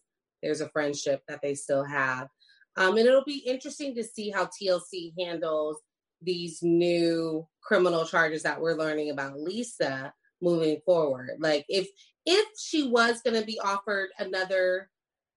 [0.43, 2.29] there's a friendship that they still have.
[2.77, 5.79] Um, and it'll be interesting to see how TLC handles
[6.21, 10.13] these new criminal charges that we're learning about Lisa
[10.43, 11.31] moving forward.
[11.39, 11.89] Like if
[12.27, 14.91] if she was going to be offered another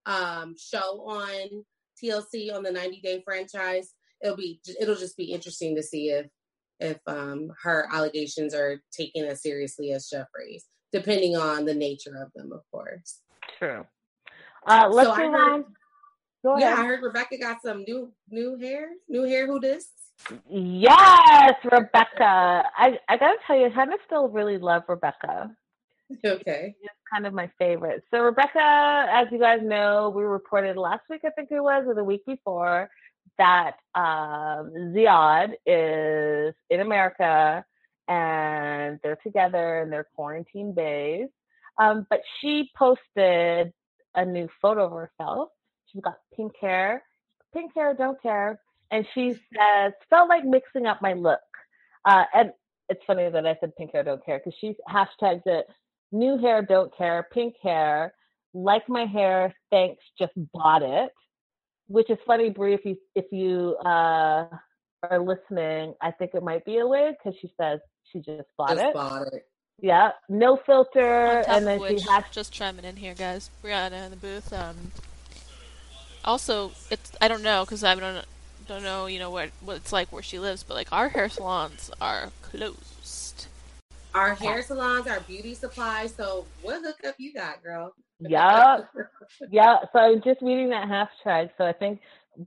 [0.05, 1.63] um, show on
[2.03, 6.27] TLC on the 90 Day franchise, it'll be it'll just be interesting to see if
[6.79, 12.31] if um, her allegations are taken as seriously as Geoffrey's, depending on the nature of
[12.35, 13.21] them, of course.
[13.57, 13.85] True.
[14.67, 15.65] Uh, let's so move on.
[16.43, 16.79] Go Yeah, ahead.
[16.79, 18.89] I heard Rebecca got some new new hair.
[19.07, 19.47] New hair.
[19.47, 19.89] Who this?
[20.49, 22.63] Yes, Rebecca.
[22.78, 25.51] I I gotta tell you, I kind of still really love Rebecca.
[26.24, 26.76] Okay.
[26.80, 28.03] She's kind of my favorite.
[28.11, 31.95] So Rebecca, as you guys know, we reported last week, I think it was, or
[31.95, 32.89] the week before,
[33.39, 37.66] that um, Zied is in America
[38.07, 41.28] and they're together and they're quarantine bays.
[41.80, 43.74] Um, but she posted
[44.13, 45.49] a new photo of herself.
[45.88, 47.03] She's got pink hair,
[47.53, 48.59] pink hair, don't care.
[48.91, 51.39] And she says, felt like mixing up my look.
[52.05, 52.51] Uh, and
[52.89, 55.65] it's funny that I said pink hair, don't care, because she hashtags it
[56.11, 58.13] new hair, don't care, pink hair,
[58.53, 61.11] like my hair, thanks, just bought it.
[61.88, 64.47] Which is funny, Brie, if you if you uh,
[65.03, 67.79] are listening, I think it might be a wig because she says
[68.11, 68.93] she just bought Just it.
[68.93, 69.45] bought it.
[69.79, 73.51] Yeah, no filter, and then of she has just chiming in here, guys.
[73.63, 74.51] Brianna in the booth.
[74.51, 74.93] Um,
[76.23, 78.25] also, it's I don't know because I don't
[78.68, 81.30] don't know you know what what it's like where she lives, but like our hair
[81.30, 83.47] salons are closed.
[84.13, 86.16] Our hair salons, our beauty supplies.
[86.16, 87.93] So what hookup you got, girl?
[88.20, 88.80] yeah,
[89.51, 89.78] yeah.
[89.91, 91.49] So I'm just reading that hashtag.
[91.57, 91.99] So I think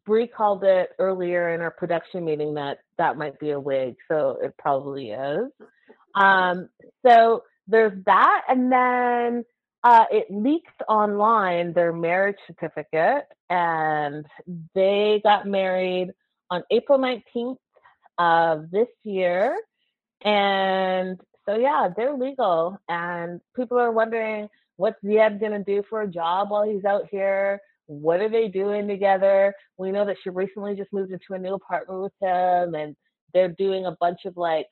[0.07, 3.97] Bree called it earlier in our production meeting that that might be a wig.
[4.09, 5.51] So it probably is.
[6.15, 6.69] Um,
[7.07, 9.45] so there's that, and then
[9.85, 14.27] uh, it leaked online their marriage certificate, and
[14.75, 16.11] they got married
[16.51, 17.57] on April 19th
[18.19, 19.57] of this year.
[20.25, 26.09] And so, yeah, they're legal, and people are wondering what's Zied gonna do for a
[26.09, 27.61] job while he's out here?
[27.87, 29.55] What are they doing together?
[29.77, 32.97] We know that she recently just moved into a new apartment with him, and
[33.33, 34.67] they're doing a bunch of like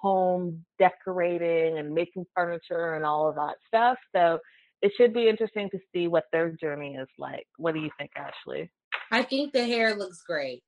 [0.00, 3.98] home decorating and making furniture and all of that stuff.
[4.14, 4.38] So
[4.82, 7.46] it should be interesting to see what their journey is like.
[7.58, 8.70] What do you think, Ashley?
[9.12, 10.62] I think the hair looks great.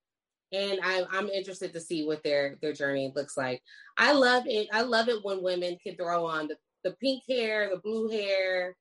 [0.53, 3.62] And I, I'm interested to see what their their journey looks like.
[3.97, 4.68] I love it.
[4.70, 8.76] I love it when women can throw on the, the pink hair, the blue hair,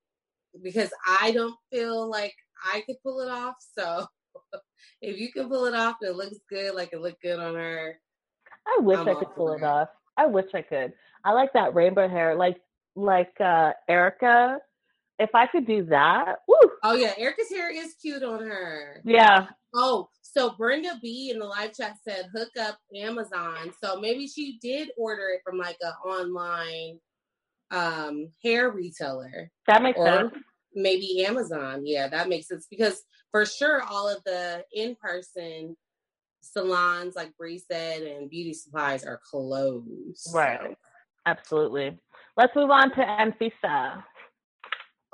[0.61, 2.35] because I don't feel like
[2.73, 3.55] I could pull it off.
[3.77, 4.05] So
[5.01, 7.55] if you can pull it off and it looks good, like it looked good on
[7.55, 7.97] her.
[8.67, 9.63] I wish I'm I could pull it it.
[9.63, 9.87] off.
[10.17, 10.93] I wish I could.
[11.23, 12.57] I like that rainbow hair, like
[12.95, 14.57] like uh Erica.
[15.19, 19.01] If I could do that, woo, Oh yeah, Erica's hair is cute on her.
[19.05, 23.71] yeah, Oh, so Brenda B in the live chat said hook up Amazon.
[23.83, 26.99] So maybe she did order it from like an online
[27.71, 29.49] um hair retailer.
[29.67, 30.31] that makes sense.
[30.73, 31.81] Maybe Amazon.
[31.85, 33.01] Yeah, that makes sense because
[33.31, 35.75] for sure all of the in-person
[36.41, 40.29] salons, like Bree said, and beauty supplies are closed.
[40.33, 40.59] Right.
[40.61, 40.75] So-
[41.25, 41.99] Absolutely.
[42.35, 44.03] Let's move on to Anfisa.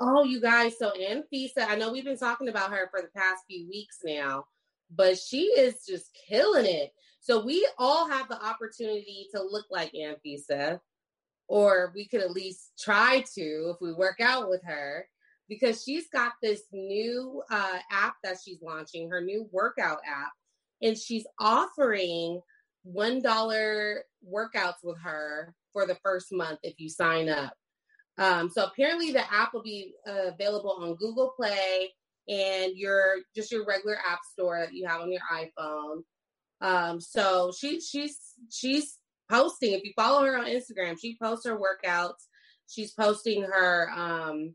[0.00, 0.78] Oh, you guys.
[0.78, 4.44] So Anfisa, I know we've been talking about her for the past few weeks now,
[4.90, 6.92] but she is just killing it.
[7.20, 10.80] So we all have the opportunity to look like Anfisa,
[11.48, 15.06] or we could at least try to if we work out with her,
[15.48, 20.32] because she's got this new uh, app that she's launching, her new workout app,
[20.82, 22.40] and she's offering
[22.82, 27.52] one dollar workouts with her for the first month if you sign up.
[28.18, 31.90] Um, so apparently the app will be uh, available on Google Play
[32.28, 36.02] and your just your regular app store that you have on your iPhone.
[36.60, 38.18] Um, so she she's
[38.50, 38.98] she's
[39.30, 39.72] posting.
[39.72, 42.26] If you follow her on Instagram, she posts her workouts.
[42.68, 44.54] She's posting her um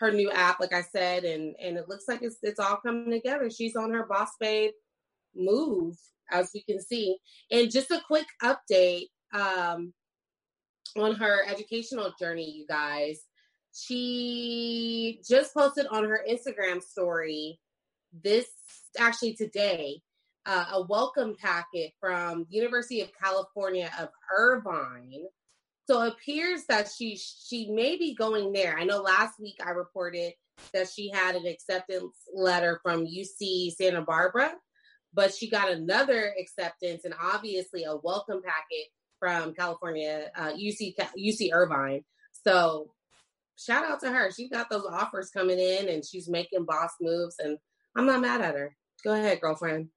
[0.00, 3.10] her new app, like I said, and and it looks like it's it's all coming
[3.10, 3.50] together.
[3.50, 4.72] She's on her boss babe
[5.34, 5.96] move,
[6.30, 7.16] as we can see.
[7.50, 9.06] And just a quick update.
[9.32, 9.92] Um,
[10.96, 13.20] on her educational journey, you guys.
[13.72, 17.60] She just posted on her Instagram story
[18.24, 18.46] this
[18.98, 20.00] actually today
[20.46, 25.24] uh, a welcome packet from University of California of Irvine.
[25.86, 28.76] So it appears that she she may be going there.
[28.78, 30.32] I know last week I reported
[30.72, 34.54] that she had an acceptance letter from UC Santa Barbara,
[35.14, 38.86] but she got another acceptance and obviously a welcome packet
[39.18, 42.04] from California, uh, UC UC Irvine.
[42.44, 42.92] So
[43.56, 44.30] shout out to her.
[44.30, 47.36] She's got those offers coming in, and she's making boss moves.
[47.38, 47.58] And
[47.96, 48.76] I'm not mad at her.
[49.04, 49.88] Go ahead, girlfriend.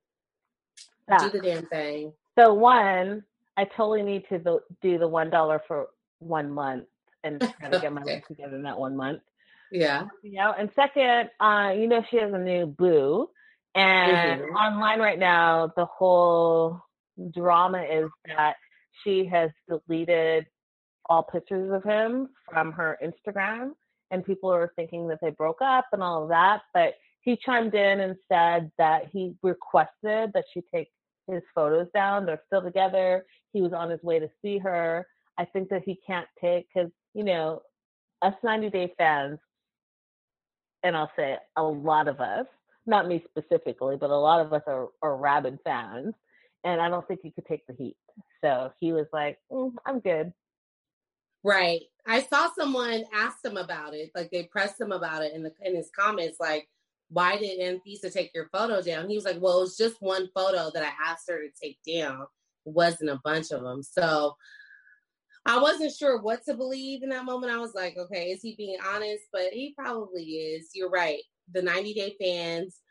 [1.07, 1.17] Yeah.
[1.19, 2.13] Do the damn thing.
[2.37, 3.23] So one,
[3.57, 4.39] I totally need to
[4.81, 5.87] do- the one dollar for
[6.19, 6.85] one month
[7.23, 9.21] and try to get my life together in that one month.
[9.71, 10.07] Yeah.
[10.23, 13.29] You know, and second, uh, you know, she has a new boo,
[13.75, 14.55] and Mhm.
[14.55, 16.81] online right now, the whole
[17.31, 18.57] drama is that
[19.03, 20.47] she has deleted
[21.05, 23.75] all pictures of him from her Instagram,
[24.11, 26.63] and people are thinking that they broke up and all of that.
[26.73, 30.91] But he chimed in and said that he requested that she take
[31.27, 32.25] his photos down.
[32.25, 33.25] They're still together.
[33.53, 35.07] He was on his way to see her.
[35.37, 37.61] I think that he can't take because you know
[38.21, 39.39] us 90 Day fans,
[40.83, 42.47] and I'll say a lot of us,
[42.85, 46.13] not me specifically, but a lot of us are, are rabid fans,
[46.63, 47.97] and I don't think he could take the heat.
[48.43, 50.33] So he was like, mm, "I'm good."
[51.43, 51.81] Right.
[52.07, 55.53] I saw someone ask him about it, like they pressed him about it in the
[55.61, 56.67] in his comments, like,
[57.09, 60.29] "Why did Anfisa take your photo down?" He was like, "Well, it was just one
[60.33, 62.21] photo that I asked her to take down.
[62.65, 64.35] It wasn't a bunch of them." So
[65.45, 67.51] I wasn't sure what to believe in that moment.
[67.51, 69.23] I was like, okay, is he being honest?
[69.33, 70.69] But he probably is.
[70.73, 71.21] You're right.
[71.53, 72.81] The 90 Day fans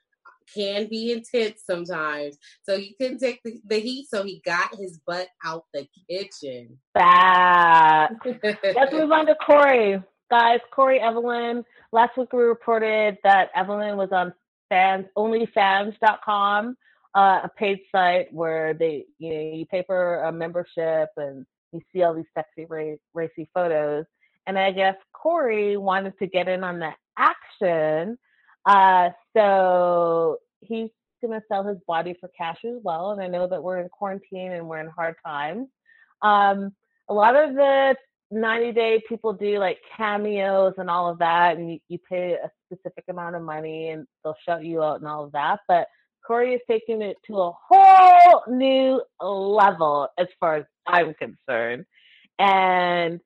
[0.54, 2.36] can be intense sometimes.
[2.62, 6.78] So he couldn't take the, the heat, so he got his butt out the kitchen.
[6.94, 8.10] That.
[8.24, 10.02] Let's move on to Corey.
[10.30, 11.64] Guys, Corey Evelin.
[11.92, 14.32] Last week we reported that Evelin was on
[14.68, 16.76] fans onlyfans.com,
[17.16, 21.80] uh, a paid site where they you know you pay for a membership and you
[21.92, 22.66] see all these sexy
[23.12, 24.04] racy photos.
[24.46, 28.16] And I guess Corey wanted to get in on the action.
[28.66, 30.90] Uh, so he's
[31.20, 33.10] going to sell his body for cash as well.
[33.10, 35.68] And I know that we're in quarantine and we're in hard times.
[36.22, 36.72] Um,
[37.08, 37.96] a lot of the
[38.30, 41.56] 90 day people do like cameos and all of that.
[41.56, 45.08] And you, you pay a specific amount of money and they'll shout you out and
[45.08, 45.60] all of that.
[45.68, 45.86] But
[46.26, 51.84] Corey is taking it to a whole new level as far as I'm concerned.
[52.38, 53.20] And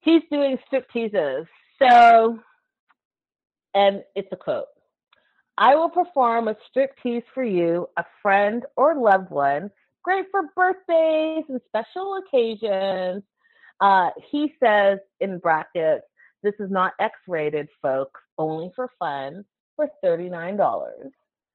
[0.00, 1.46] he's doing strip teases.
[1.78, 2.38] So,
[3.74, 4.66] and it's a quote
[5.58, 9.70] I will perform a strip tease for you, a friend or loved one,
[10.02, 13.22] great for birthdays and special occasions.
[13.80, 16.04] Uh, he says in brackets,
[16.42, 19.44] this is not X rated, folks, only for fun
[19.76, 21.10] for $39.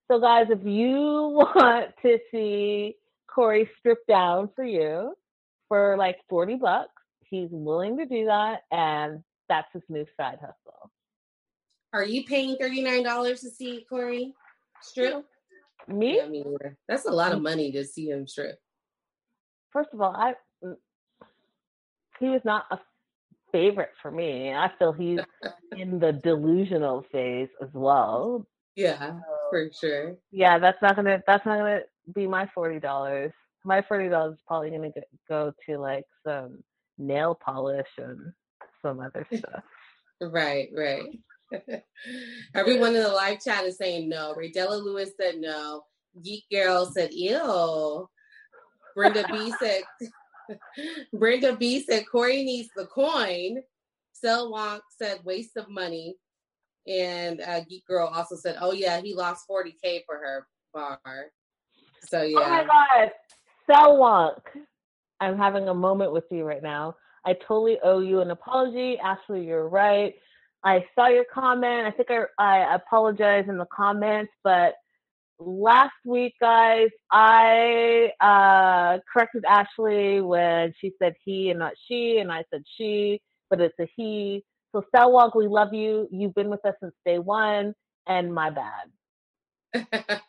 [0.07, 0.93] So, guys, if you
[1.55, 2.95] want to see
[3.28, 5.16] Corey strip down for you
[5.68, 6.93] for like 40 bucks,
[7.28, 8.61] he's willing to do that.
[8.72, 10.91] And that's his new side hustle.
[11.96, 14.34] Are you paying $39 to see Corey
[14.82, 15.24] strip?
[15.88, 16.18] Me?
[16.18, 18.60] Yeah, That's a lot of money to see him strip.
[19.72, 20.34] First of all, I
[22.20, 22.80] he was not a
[23.54, 24.52] favorite for me.
[24.52, 25.20] I feel he's
[25.72, 28.46] in the delusional phase as well.
[28.76, 29.20] Yeah,
[29.50, 30.18] for sure.
[30.32, 31.82] Yeah, that's not gonna that's not gonna
[32.14, 33.32] be my forty dollars.
[33.64, 34.91] My forty dollars is probably gonna
[35.30, 36.62] go to like some
[36.98, 38.34] nail polish and
[38.82, 39.64] some other stuff.
[40.22, 41.20] right, right.
[42.56, 44.36] Everyone in the live chat is saying no.
[44.36, 45.84] Raydella Lewis said no.
[46.24, 48.08] Geek Girl said ew.
[48.95, 49.84] Brenda B said
[51.14, 53.62] Brenda B said Corey needs the coin.
[54.14, 56.16] Sel Wonk said waste of money.
[56.88, 60.99] And uh, Geek Girl also said, "Oh yeah, he lost 40k for her bar."
[62.08, 62.39] So yeah.
[62.39, 63.12] Oh my god,
[63.66, 64.41] Sel Wonk,
[65.20, 66.95] I'm having a moment with you right now.
[67.26, 68.99] I totally owe you an apology.
[68.99, 70.14] Ashley, you're right.
[70.66, 71.86] I saw your comment.
[71.86, 74.74] I think I, I apologize in the comments, but
[75.38, 82.32] last week, guys, I uh, corrected Ashley when she said he and not she, and
[82.32, 84.43] I said she, but it's a he.
[84.72, 86.07] So Salwag, we love you.
[86.11, 87.76] You've been with us since day one,
[88.07, 88.89] and my bad.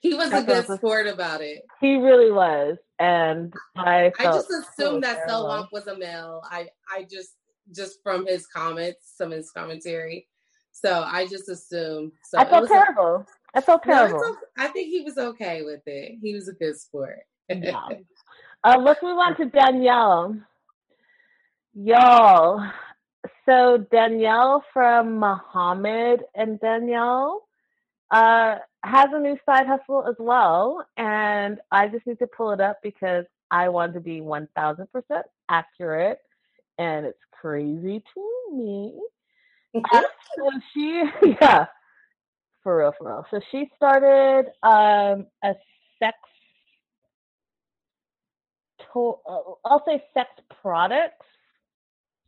[0.00, 1.62] he was a good sport about it.
[1.80, 4.12] He really was, and I.
[4.18, 6.42] I just assumed so that Salwag was a male.
[6.44, 7.32] I I just
[7.74, 10.26] just from his comments, some of his commentary.
[10.72, 12.12] So I just assumed.
[12.24, 13.26] So I felt terrible.
[13.54, 14.20] A, I felt terrible.
[14.20, 16.18] No, I think he was okay with it.
[16.22, 17.20] He was a good sport.
[17.48, 17.88] yeah.
[18.64, 20.36] Uh, let's move on to Danielle.
[21.72, 22.68] Y'all,
[23.44, 27.46] so Danielle from Mohamed and Danielle
[28.10, 32.60] uh, has a new side hustle as well, and I just need to pull it
[32.60, 36.18] up because I want to be one thousand percent accurate,
[36.78, 38.94] and it's crazy to me.
[40.36, 41.04] so she,
[41.40, 41.66] yeah,
[42.62, 43.26] for real, for real.
[43.30, 45.54] So she started um, a
[45.98, 46.16] sex,
[48.94, 50.30] to- uh, I'll say sex
[50.62, 51.26] products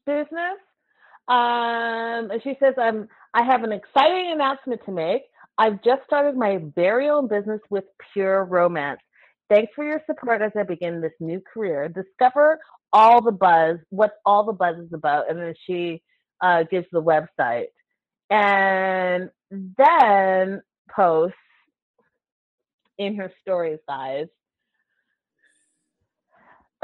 [0.07, 0.59] business.
[1.29, 3.09] Um, and she says, "I'm.
[3.35, 5.23] I have an exciting announcement to make.
[5.59, 9.01] I've just started my very own business with Pure Romance.
[9.51, 11.89] Thanks for your support as I begin this new career.
[11.89, 12.61] Discover
[12.93, 16.03] all the buzz, what all the buzz is about, and then she
[16.41, 17.66] uh, gives the website,
[18.30, 21.36] and then posts
[22.99, 24.26] in her stories, guys.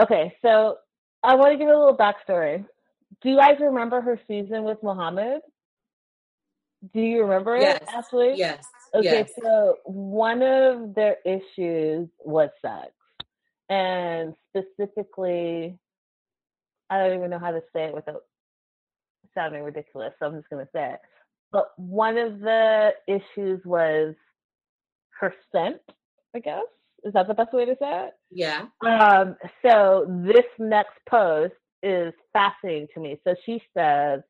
[0.01, 0.77] Okay, so
[1.23, 2.65] I want to give a little backstory
[3.23, 5.41] do you guys remember her season with Mohamed?
[6.93, 7.83] Do you remember Yes.
[7.83, 8.33] it, Ashley?
[8.37, 8.67] Yes.
[8.95, 9.31] Okay, yes.
[9.43, 12.93] so one of their issues was sex.
[13.71, 15.79] And specifically,
[16.91, 18.25] I don't even know how to say it without
[19.35, 21.01] sounding ridiculous, so I'm just going to say it.
[21.53, 24.15] But one of the issues was
[25.21, 25.81] her scent,
[26.35, 26.65] I guess.
[27.05, 28.15] Is that the best way to say it?
[28.31, 28.67] Yeah.
[28.85, 33.21] Um, so this next post is fascinating to me.
[33.25, 34.21] So she says,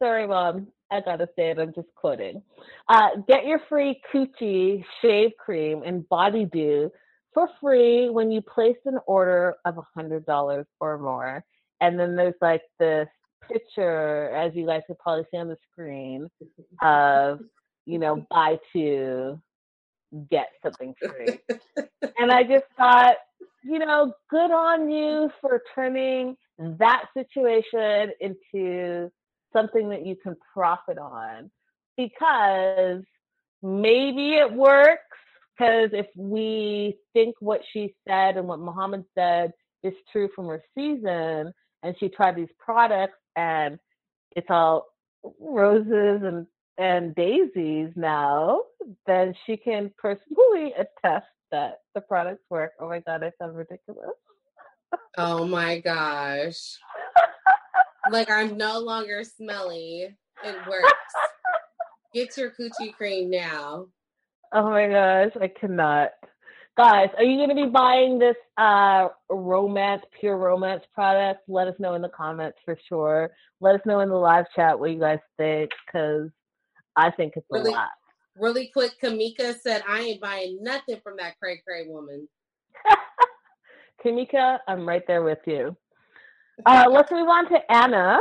[0.00, 2.40] sorry, mom, I gotta say it, I'm just quoting.
[2.88, 6.90] Uh, get your free coochie shave cream and body dew
[7.34, 11.44] for free when you place an order of a hundred dollars or more.
[11.80, 13.08] And then there's like this
[13.50, 16.28] picture, as you guys could probably see on the screen,
[16.82, 17.40] of
[17.86, 19.40] you know, buy two,
[20.30, 21.38] get something free.
[22.18, 23.16] and I just thought,
[23.62, 29.10] you know, good on you for turning that situation into
[29.52, 31.50] something that you can profit on
[31.96, 33.02] because
[33.62, 35.02] maybe it works.
[35.58, 39.52] Because if we think what she said and what Mohamed said
[39.82, 41.52] is true from her season,
[41.82, 43.78] and she tried these products and
[44.36, 44.86] it's all
[45.40, 46.46] roses and
[46.78, 48.60] and daisies now,
[49.06, 52.72] then she can personally attest that the products work.
[52.78, 54.10] Oh my god, I sound ridiculous.
[55.16, 56.78] Oh my gosh.
[58.12, 60.16] like I'm no longer smelly.
[60.44, 60.92] It works.
[62.14, 63.88] Get your coochie cream now.
[64.52, 66.10] Oh my gosh, I cannot.
[66.76, 71.40] Guys, are you going to be buying this uh romance, pure romance product?
[71.48, 73.30] Let us know in the comments for sure.
[73.60, 76.30] Let us know in the live chat what you guys think because
[76.96, 77.72] I think it's a Really?
[77.72, 77.90] lot.
[78.36, 82.28] Really quick, Kamika said, I ain't buying nothing from that cray cray woman.
[84.04, 85.76] Kamika, I'm right there with you.
[86.64, 88.18] Uh, let's move on to Anna.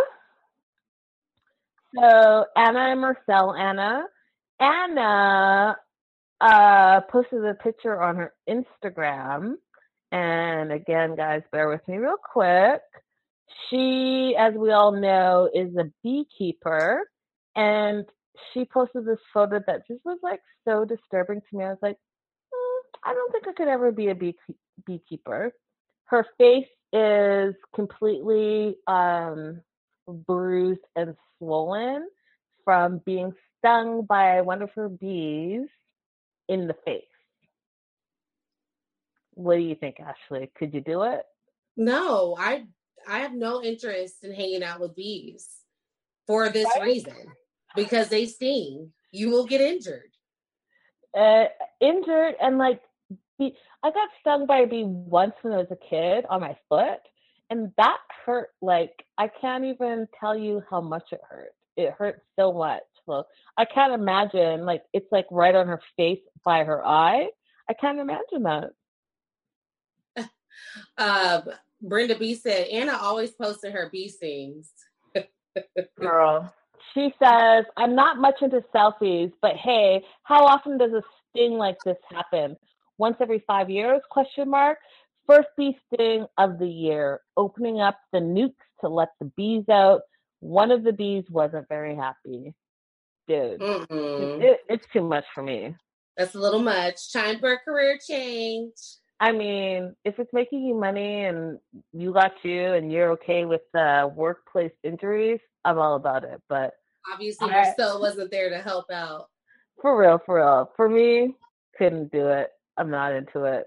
[1.95, 4.03] So Anna and Mursel Anna.
[4.59, 5.77] Anna
[6.41, 9.55] uh, posted a picture on her Instagram.
[10.11, 12.81] And again, guys, bear with me real quick.
[13.69, 17.09] She, as we all know, is a beekeeper.
[17.55, 18.05] And
[18.53, 21.63] she posted this photo that just was like so disturbing to me.
[21.65, 21.97] I was like,
[22.53, 24.37] "Mm, I don't think I could ever be a bee-
[24.85, 25.51] beekeeper.
[26.05, 29.61] Her face is completely um,
[30.07, 32.07] bruised and swollen
[32.63, 35.67] from being stung by one of her bees
[36.47, 37.03] in the face.
[39.33, 40.49] What do you think, Ashley?
[40.57, 41.23] Could you do it?
[41.75, 42.65] No, I
[43.07, 45.47] I have no interest in hanging out with bees
[46.25, 46.83] for this Right?
[46.83, 47.15] reason.
[47.75, 48.91] Because they sting.
[49.11, 50.11] You will get injured.
[51.17, 51.45] uh,
[51.79, 52.81] injured and like
[53.39, 56.57] be, I got stung by a bee once when I was a kid on my
[56.69, 56.99] foot,
[57.49, 58.49] and that hurt.
[58.61, 61.53] Like I can't even tell you how much it hurt.
[61.77, 62.83] It hurt so much.
[63.07, 63.27] Well,
[63.57, 64.65] I can't imagine.
[64.65, 67.29] Like it's like right on her face by her eye.
[67.69, 68.69] I can't imagine that.
[70.97, 71.41] Uh,
[71.81, 74.71] Brenda B said, Anna always posted her bee stings.
[75.99, 76.53] Girl.
[76.93, 81.77] She says, I'm not much into selfies, but hey, how often does a sting like
[81.85, 82.57] this happen?
[82.97, 84.01] Once every five years?
[84.09, 84.79] Question mark.
[85.27, 90.01] First bee sting of the year, opening up the nukes to let the bees out.
[90.39, 92.53] One of the bees wasn't very happy.
[93.27, 94.41] Dude, Mm-mm.
[94.41, 95.75] it, it's too much for me.
[96.15, 97.11] That's a little much.
[97.11, 98.73] Time for a career change.
[99.19, 101.59] I mean, if it's making you money and
[101.91, 106.41] you got you and you're okay with uh, workplace injuries, I'm all about it.
[106.47, 106.73] But
[107.11, 109.27] Obviously, I- Mursel wasn't there to help out.
[109.81, 110.71] For real, for real.
[110.75, 111.35] For me,
[111.77, 112.49] couldn't do it.
[112.77, 113.65] I'm not into it.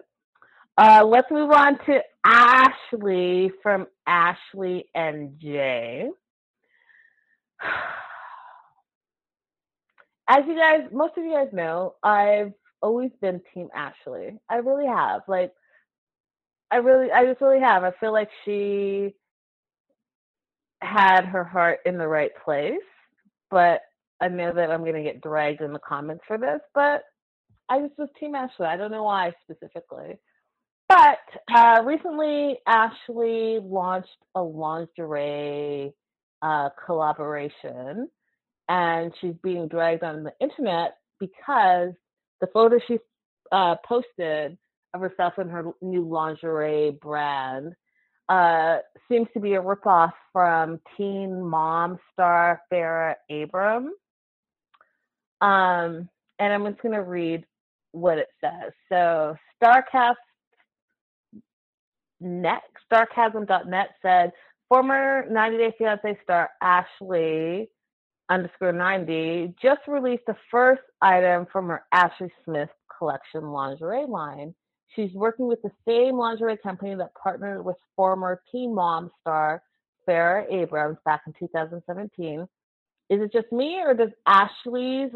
[0.79, 6.09] Uh, let's move on to Ashley from Ashley and Jay.
[10.31, 14.39] As you guys, most of you guys know, I've always been Team Ashley.
[14.49, 15.23] I really have.
[15.27, 15.53] Like,
[16.71, 17.83] I really, I just really have.
[17.83, 19.13] I feel like she
[20.83, 22.79] had her heart in the right place,
[23.51, 23.81] but
[24.21, 27.03] I know that I'm going to get dragged in the comments for this, but
[27.69, 28.67] I just was Team Ashley.
[28.67, 30.17] I don't know why specifically.
[30.89, 31.19] But
[31.53, 35.93] uh, recently, Ashley launched a lingerie
[36.41, 38.09] uh, collaboration,
[38.71, 41.93] and she's being dragged on the internet because
[42.41, 42.99] the photo she
[43.51, 44.57] uh, posted
[44.95, 47.75] of herself in her new lingerie brand
[48.29, 48.79] uh,
[49.11, 53.93] seems to be a ripoff from Teen Mom star Farrah Abraham.
[55.41, 56.09] Um,
[56.39, 57.45] and I'm just going to read
[57.91, 58.73] what it says.
[58.89, 60.15] So, Starcast
[62.21, 62.63] net,
[62.93, 64.31] starcasm.net said
[64.69, 67.69] former 90 Day Fiance star Ashley
[68.31, 74.55] underscore 90 just released the first item from her Ashley Smith collection lingerie line.
[74.95, 79.63] She's working with the same lingerie company that partnered with former Teen Mom star
[80.09, 82.47] Farrah Abrams back in 2017.
[83.11, 85.11] Is it just me, or does Ashley's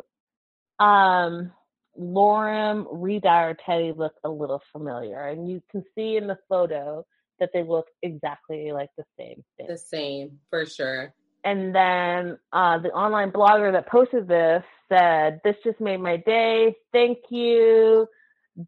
[0.79, 1.53] um,
[1.99, 5.29] Lorem Redire Teddy look a little familiar?
[5.29, 7.07] And you can see in the photo
[7.41, 9.67] that they look exactly like the same thing.
[9.69, 11.15] The same, for sure.
[11.45, 16.75] And then uh, the online blogger that posted this said, This just made my day.
[16.93, 18.07] Thank you.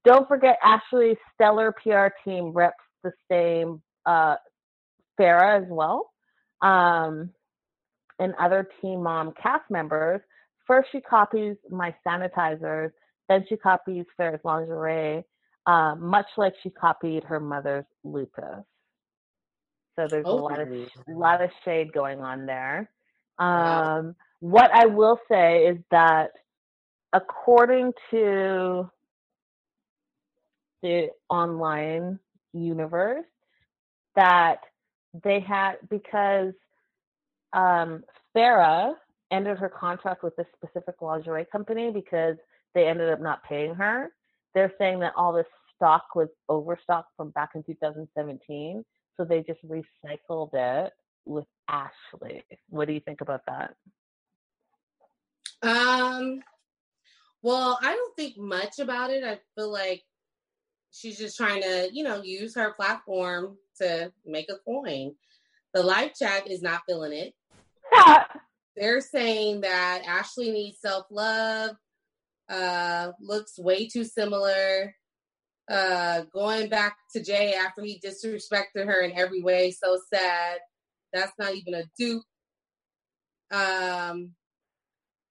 [0.05, 4.37] Don't forget, Ashley's stellar PR team reps the same uh,
[5.18, 6.12] Farrah as well.
[6.61, 7.31] Um,
[8.18, 10.20] and other Teen Mom cast members.
[10.66, 12.91] First, she copies my sanitizers,
[13.29, 15.24] then she copies Farrah's lingerie,
[15.66, 18.64] uh, much like she copied her mother's lupus.
[19.97, 20.32] So there's Oh.
[20.38, 22.90] a lot of a lot of shade going on there.
[23.38, 26.30] Um, what I will say is that
[27.12, 28.90] according to
[30.82, 32.18] the online
[32.53, 33.24] universe,
[34.16, 34.61] that
[35.24, 36.53] they had because
[37.53, 38.05] um,
[39.30, 42.36] ended her contract with this specific lingerie company because
[42.74, 44.11] they ended up not paying her.
[44.55, 48.84] They're saying that all this stock was overstock from back in 2017,
[49.17, 50.93] so they just recycled it
[51.25, 52.45] with Ashley.
[52.69, 53.75] What do you think about that?
[55.62, 56.41] Um,
[57.43, 59.25] well, I don't think much about it.
[59.25, 60.03] I feel like
[60.91, 65.14] she's just trying to, you know, use her platform to make a coin.
[65.75, 67.35] The live chat is not feeling it.
[68.77, 71.77] They're saying that Ashley needs self love,
[72.49, 74.95] uh, looks way too similar.
[75.69, 80.59] Uh, going back to Jay after he disrespected her in every way, so sad.
[81.12, 82.23] That's not even a dupe.
[83.51, 84.33] Um,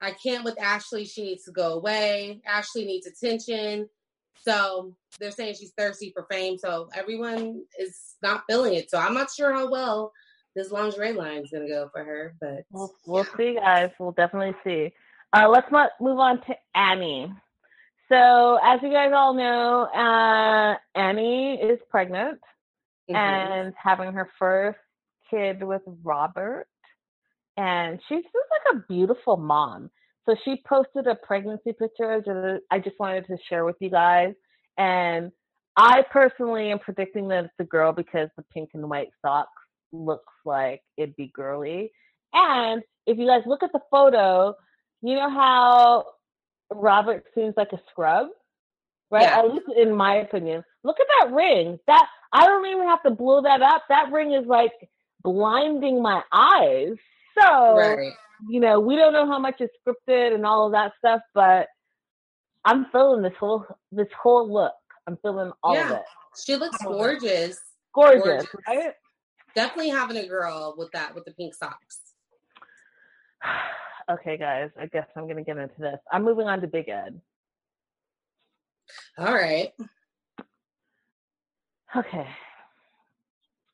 [0.01, 1.05] I can't with Ashley.
[1.05, 2.41] She needs to go away.
[2.45, 3.87] Ashley needs attention.
[4.41, 6.57] So they're saying she's thirsty for fame.
[6.57, 8.91] So everyone is not feeling it.
[8.91, 10.11] So I'm not sure how well
[10.55, 12.35] this lingerie line is going to go for her.
[12.39, 13.91] But We'll, we'll see, guys.
[13.99, 14.93] We'll definitely see.
[15.33, 17.31] Uh, let's mo- move on to Annie.
[18.09, 22.39] So, as you guys all know, uh, Annie is pregnant
[23.09, 23.15] Mhm.
[23.15, 24.79] and having her first
[25.29, 26.67] kid with Robert.
[27.57, 29.89] And she's just like a beautiful mom.
[30.25, 34.33] So she posted a pregnancy picture that I just wanted to share with you guys.
[34.77, 35.31] And
[35.77, 39.51] I personally am predicting that it's a girl because the pink and white socks
[39.91, 41.91] looks like it'd be girly.
[42.33, 44.55] And if you guys look at the photo,
[45.01, 46.05] you know how
[46.71, 48.27] Robert seems like a scrub?
[49.11, 49.23] Right?
[49.23, 49.39] Yeah.
[49.39, 50.63] At least in my opinion.
[50.83, 51.79] Look at that ring.
[51.87, 53.83] That I don't even have to blow that up.
[53.89, 54.73] That ring is like
[55.23, 56.95] blinding my eyes.
[57.39, 58.13] So right.
[58.49, 61.67] you know, we don't know how much is scripted and all of that stuff, but
[62.65, 64.73] I'm feeling this whole this whole look.
[65.07, 66.01] I'm feeling all of it.
[66.43, 67.21] She looks All of it.
[67.21, 67.59] gorgeous.
[67.93, 68.47] Gorgeous, Gorgeous.
[68.67, 68.93] right?
[69.55, 72.01] Definitely having a girl with that, with the pink socks.
[74.09, 75.99] okay, guys, I guess I'm gonna get into this.
[76.11, 77.19] I'm moving on to Big Ed.
[79.17, 79.71] All right.
[81.95, 82.27] Okay.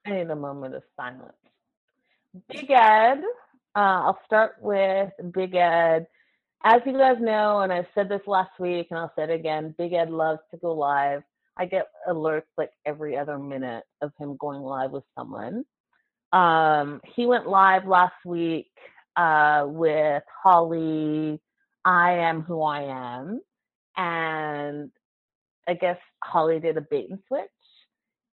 [0.06, 1.34] I need a moment of silence.
[2.50, 3.22] Big Ed,
[3.76, 6.08] uh, I'll start with Big Ed.
[6.64, 9.74] As you guys know, and I've said this last week and I'll say it again,
[9.78, 11.24] Big Ed loves to go live.
[11.58, 15.66] I get alerts like every other minute of him going live with someone.
[16.32, 18.72] Um, he went live last week
[19.16, 21.40] uh, with Holly,
[21.86, 23.42] I Am Who I Am.
[23.98, 24.92] And
[25.68, 27.50] I guess Holly did a bait and switch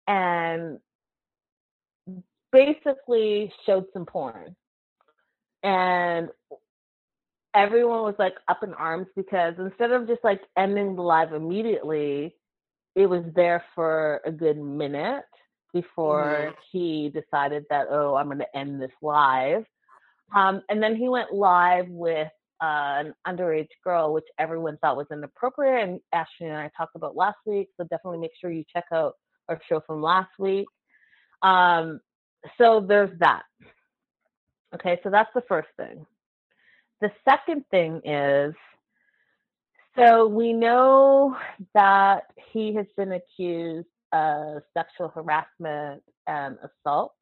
[0.06, 0.78] and
[2.52, 4.56] basically showed some porn.
[5.62, 6.28] And
[7.54, 12.34] everyone was like up in arms because instead of just like ending the live immediately,
[12.94, 15.24] it was there for a good minute
[15.72, 19.64] before he decided that, oh, I'm going to end this live.
[20.34, 22.28] Um, and then he went live with
[22.60, 25.88] uh, an underage girl, which everyone thought was inappropriate.
[25.88, 27.68] And Ashley and I talked about last week.
[27.76, 29.14] So definitely make sure you check out
[29.48, 30.66] our show from last week.
[31.42, 32.00] Um,
[32.58, 33.42] so there's that.
[34.74, 36.04] Okay, so that's the first thing.
[37.00, 38.54] The second thing is
[39.98, 41.36] so we know
[41.74, 47.14] that he has been accused of sexual harassment and assault.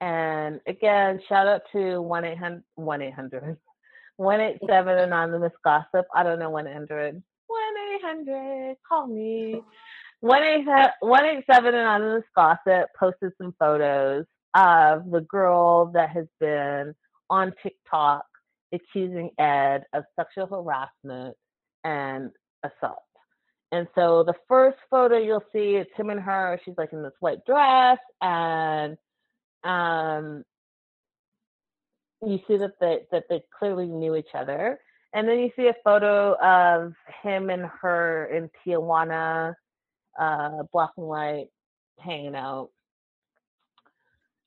[0.00, 3.56] And again, shout out to 1 800 1 800
[4.16, 6.06] 187 Anonymous Gossip.
[6.14, 7.60] I don't know 1 800 1
[8.04, 9.62] 800, call me.
[10.20, 14.24] 187 Anonymous Gossip posted some photos
[14.54, 16.94] of the girl that has been
[17.28, 18.24] on TikTok
[18.72, 21.36] accusing Ed of sexual harassment
[21.84, 22.30] and
[22.64, 23.02] assault.
[23.72, 26.58] And so the first photo you'll see it's him and her.
[26.64, 28.96] She's like in this white dress, and
[29.66, 30.44] um,
[32.24, 34.78] you see that they that they clearly knew each other.
[35.12, 36.92] And then you see a photo of
[37.22, 39.54] him and her in Tijuana,
[40.18, 41.48] uh, black and white,
[41.98, 42.70] hanging out.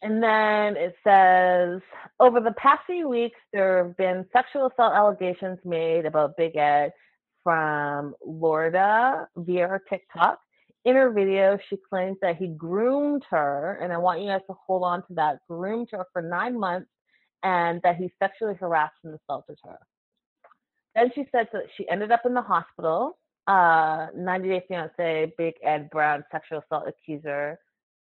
[0.01, 1.81] And then it says,
[2.19, 6.93] over the past few weeks, there have been sexual assault allegations made about Big Ed
[7.43, 10.39] from Lorda via TikTok.
[10.89, 14.55] In her video, she claims that he groomed her, and I want you guys to
[14.65, 16.89] hold on to that, groomed her for nine months,
[17.43, 19.77] and that he sexually harassed and assaulted her.
[20.95, 23.19] Then she said that she ended up in the hospital.
[23.45, 27.59] Uh, 90 Day Fiance, Big Ed Brown, sexual assault accuser,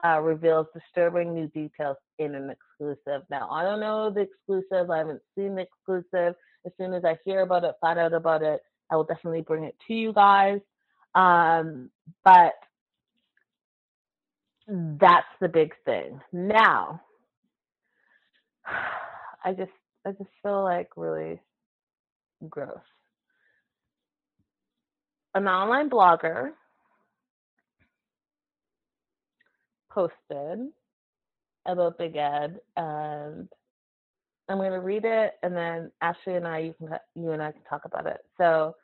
[0.04, 3.22] uh, reveals disturbing new details in an exclusive.
[3.30, 4.90] Now, I don't know the exclusive.
[4.90, 6.34] I haven't seen the exclusive.
[6.66, 8.60] As soon as I hear about it, find out about it,
[8.90, 10.60] I will definitely bring it to you guys.
[11.14, 11.90] Um,
[12.24, 12.52] but
[14.66, 16.20] that's the big thing.
[16.32, 17.00] Now,
[19.44, 19.72] I just
[20.06, 21.40] I just feel like really
[22.48, 22.78] gross.
[25.34, 26.50] An online blogger
[29.90, 30.68] posted
[31.66, 33.48] about Big Ed, and
[34.48, 37.52] I'm going to read it, and then Ashley and I, you can you and I
[37.52, 38.20] can talk about it.
[38.38, 38.76] So,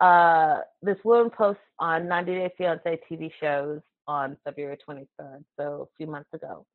[0.00, 5.96] uh, this woman posts on 90 Day Fiance TV shows on February 23rd, so a
[5.96, 6.66] few months ago,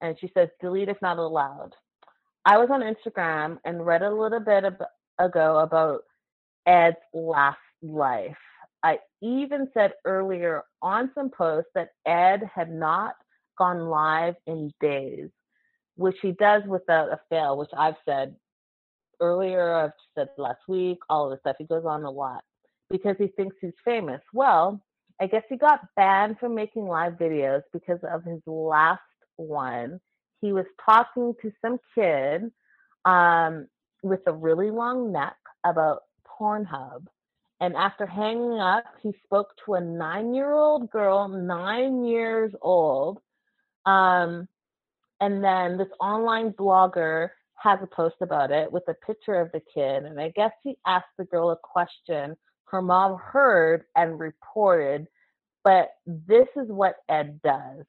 [0.00, 1.76] and she says, "Delete if not allowed."
[2.44, 4.86] I was on Instagram and read a little bit ab-
[5.18, 6.04] ago about
[6.66, 8.38] Ed's last life.
[8.82, 13.14] I even said earlier on some posts that Ed had not
[13.58, 15.30] gone live in days,
[15.96, 18.36] which he does without a fail, which I've said
[19.20, 21.56] earlier, I've said last week, all of this stuff.
[21.58, 22.44] He goes on a lot
[22.88, 24.22] because he thinks he's famous.
[24.32, 24.80] Well,
[25.20, 29.00] I guess he got banned from making live videos because of his last
[29.36, 30.00] one.
[30.40, 32.50] He was talking to some kid
[33.04, 33.66] um,
[34.02, 36.02] with a really long neck about
[36.40, 37.06] Pornhub.
[37.60, 43.18] And after hanging up, he spoke to a nine year old girl, nine years old,
[43.84, 44.46] um,
[45.20, 49.60] and then this online blogger has a post about it with a picture of the
[49.74, 50.04] kid.
[50.04, 52.36] And I guess he asked the girl a question
[52.70, 55.06] her mom heard and reported.
[55.64, 57.84] But this is what Ed does.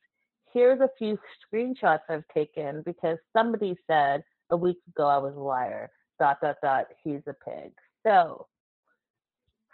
[0.51, 1.17] Here's a few
[1.53, 5.89] screenshots I've taken because somebody said a week ago I was a liar.
[6.19, 6.87] Dot, dot, dot.
[7.03, 7.71] He's a pig.
[8.03, 8.47] So,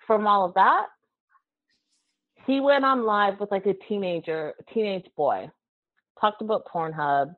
[0.05, 0.87] from all of that,
[2.45, 5.49] he went on live with like a teenager, teenage boy,
[6.21, 7.35] talked about Pornhub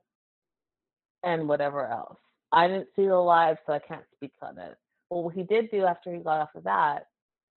[1.24, 2.18] and whatever else.
[2.52, 4.76] I didn't see the live, so I can't speak on it.
[5.10, 7.08] Well, what he did do after he got off of that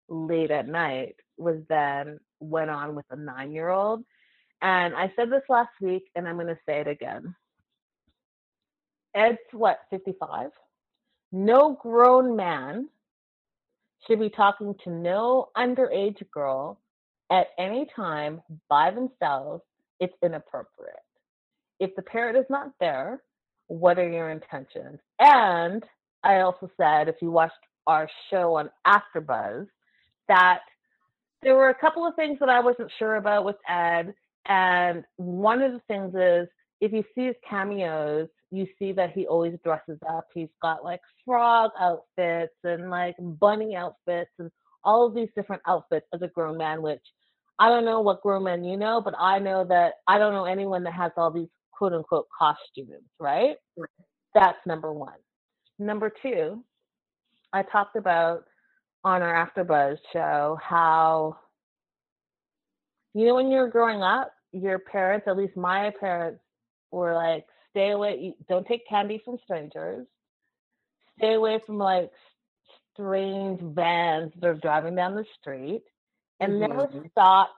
[0.09, 4.03] late at night was then went on with a nine year old.
[4.61, 7.35] And I said this last week, and I'm going to say it again.
[9.15, 10.51] Ed's what, 55?
[11.31, 12.89] No grown man
[14.07, 16.79] should be talking to no underage girl
[17.31, 19.63] at any time by themselves.
[19.99, 20.95] It's inappropriate
[21.79, 23.23] if the parent is not there,
[23.67, 24.99] what are your intentions?
[25.19, 25.83] And
[26.23, 27.53] I also said, if you watched
[27.87, 29.67] our show on AfterBuzz,
[30.29, 30.59] that
[31.43, 34.13] there were a couple of things that I wasn't sure about with Ed,
[34.47, 36.47] and one of the things is
[36.81, 40.27] if you see his cameos, you see that he always dresses up.
[40.33, 44.49] He's got like frog outfits and like bunny outfits and
[44.83, 47.03] all of these different outfits as a grown man, which
[47.59, 50.45] I don't know what grown men you know, but I know that I don't know
[50.45, 53.57] anyone that has all these quote unquote costumes, right?
[54.33, 55.17] That's number one.
[55.77, 56.63] Number two,
[57.53, 58.45] I talked about
[59.03, 61.37] on our AfterBuzz show how,
[63.13, 66.41] you know, when you're growing up, your parents, at least my parents,
[66.91, 70.07] were like, stay away, don't take candy from strangers,
[71.17, 72.11] stay away from like
[72.93, 75.83] strange vans that are driving down the street,
[76.39, 76.77] and mm-hmm.
[76.77, 77.53] never stop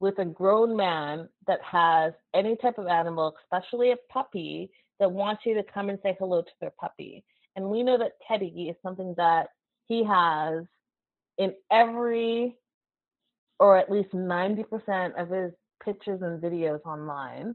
[0.00, 5.42] with a grown man that has any type of animal, especially a puppy, that wants
[5.44, 7.24] you to come and say hello to their puppy.
[7.56, 9.48] And we know that Teddy is something that
[9.88, 10.64] he has
[11.38, 12.56] in every,
[13.58, 15.52] or at least 90% of his
[15.84, 17.54] pictures and videos online.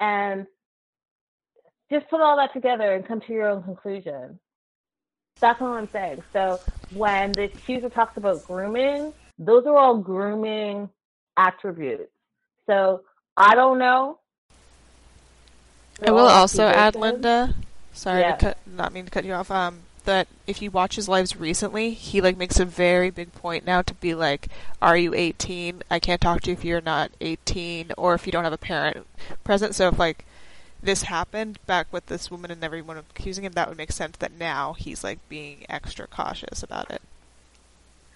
[0.00, 0.46] And
[1.90, 4.38] just put all that together and come to your own conclusion.
[5.40, 6.22] That's all I'm saying.
[6.32, 6.60] So
[6.90, 10.88] when the accuser talks about grooming, those are all grooming
[11.36, 12.10] attributes.
[12.66, 13.02] So
[13.36, 14.18] I don't know
[16.06, 17.54] I will also add, Linda.
[17.92, 18.32] Sorry Yeah.
[18.32, 19.50] to cut, not mean to cut you off.
[19.50, 23.64] Um, that if you watch his lives recently, he like makes a very big point
[23.64, 24.48] now to be like,
[24.80, 25.82] "Are you 18?
[25.90, 28.58] I can't talk to you if you're not 18, or if you don't have a
[28.58, 29.06] parent
[29.44, 30.24] present." So if like
[30.82, 34.16] this happened back with this woman and everyone accusing him, that would make sense.
[34.18, 37.02] That now he's like being extra cautious about it.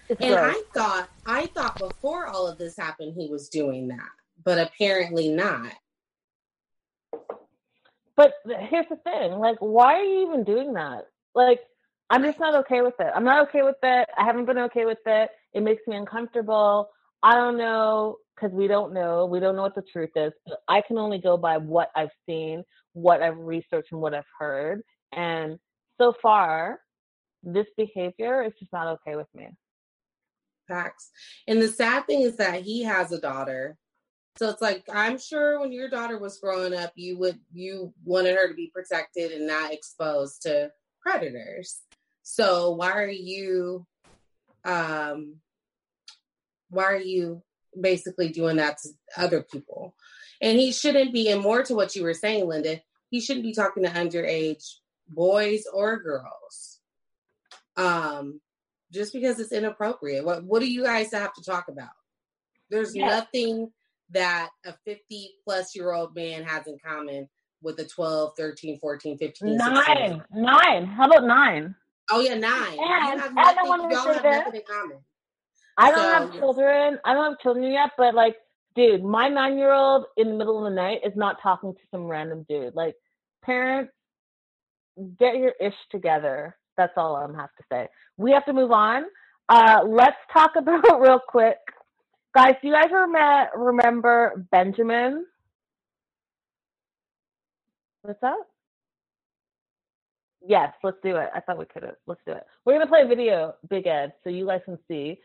[0.09, 0.39] And good.
[0.39, 4.11] I thought I thought before all of this happened he was doing that,
[4.45, 5.73] but apparently not.
[8.17, 11.09] But here's the thing: like, why are you even doing that?
[11.35, 11.61] Like,
[12.09, 13.11] I'm just not okay with it.
[13.15, 14.09] I'm not okay with it.
[14.17, 15.31] I haven't been okay with it.
[15.55, 16.91] It makes me uncomfortable.
[17.23, 19.27] I don't know because we don't know.
[19.27, 20.33] We don't know what the truth is.
[20.47, 24.25] But I can only go by what I've seen, what I've researched, and what I've
[24.39, 24.83] heard.
[25.13, 25.59] And
[25.99, 26.81] so far,
[27.43, 29.49] this behavior is just not okay with me.
[30.69, 31.11] Facts.
[31.49, 33.77] And the sad thing is that he has a daughter.
[34.37, 38.37] So it's like I'm sure when your daughter was growing up, you would you wanted
[38.37, 41.81] her to be protected and not exposed to predators.
[42.29, 43.87] So why are you
[44.65, 45.37] um
[46.71, 47.43] why are you
[47.81, 49.95] basically doing that to other people?
[50.43, 53.55] And he shouldn't be, and more to what you were saying, Linda, he shouldn't be
[53.55, 54.65] talking to underage
[55.09, 56.81] boys or girls.
[57.77, 58.41] Um,
[58.93, 60.25] just because it's inappropriate.
[60.25, 61.95] What what do you guys have to talk about?
[62.71, 63.07] There's Yeah.
[63.07, 63.73] nothing
[64.11, 67.29] that a 50 plus year old man has in common
[67.63, 69.75] with a 12, 13, 14, 15, 16.
[69.75, 70.87] Nine, nine.
[70.87, 71.77] How about nine?
[72.11, 72.79] Oh yeah, nine.
[72.79, 74.99] And- have I nothing, wanted to y'all have nothing in common.
[75.79, 76.99] I don't So, have children.
[77.05, 78.37] I don't have children yet, but like,
[78.75, 81.81] dude, my nine year old in the middle of the night is not talking to
[81.91, 82.75] some random dude.
[82.75, 82.95] Like,
[83.45, 83.93] parents,
[85.19, 86.57] get your ish together.
[86.77, 87.89] That's all I'm have to say.
[88.17, 89.05] We have to move on.
[89.49, 91.59] Uh, let's talk about real quick,
[92.35, 92.55] guys.
[92.63, 95.27] Do you guys rem- remember Benjamin?
[98.03, 98.47] What's up?
[100.47, 101.29] Yes, let's do it.
[101.35, 101.97] I thought we could have.
[102.07, 102.45] Let's do it.
[102.65, 105.19] We're gonna play a video, Big Ed, so you guys can see.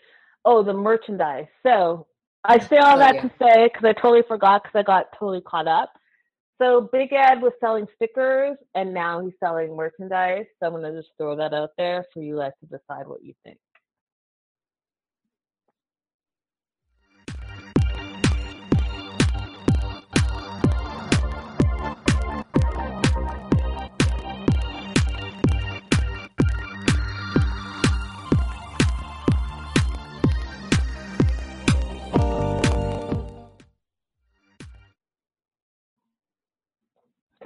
[0.46, 1.48] Oh, the merchandise.
[1.64, 2.08] So
[2.44, 3.22] I say all Oh, that yeah.
[3.22, 5.92] to say because I totally forgot because I got totally caught up.
[6.62, 10.46] So Big Ed was selling stickers, and now he's selling merchandise.
[10.60, 13.34] So I'm gonna just throw that out there for you guys to decide what you
[13.44, 13.60] think.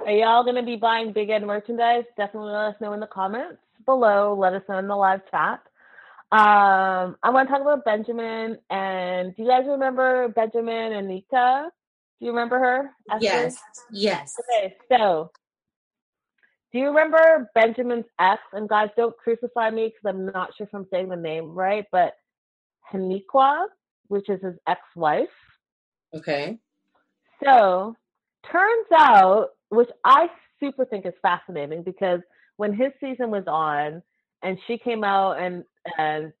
[0.06, 2.04] Are y'all going to be buying Big Ed merchandise?
[2.16, 4.36] Definitely let us know in the comments below.
[4.38, 5.60] Let us know in the live chat.
[6.30, 8.56] Um, I want to talk about Benjamin.
[8.70, 11.72] And do you guys remember Benjamin and Nika?
[12.20, 12.90] Do you remember her?
[13.10, 13.24] Esther?
[13.24, 13.56] Yes,
[13.90, 14.34] yes.
[14.38, 15.32] Okay, so
[16.72, 18.40] do you remember Benjamin's ex?
[18.52, 21.84] And guys, don't crucify me because I'm not sure if I'm saying the name right,
[21.90, 22.14] but
[22.92, 23.66] Haniqua,
[24.06, 25.28] which is his ex-wife.
[26.14, 26.58] Okay.
[27.42, 27.96] So
[28.50, 30.28] turns out, which I
[30.60, 32.20] super think is fascinating because
[32.56, 34.02] when his season was on
[34.42, 35.64] and she came out and
[35.98, 36.32] and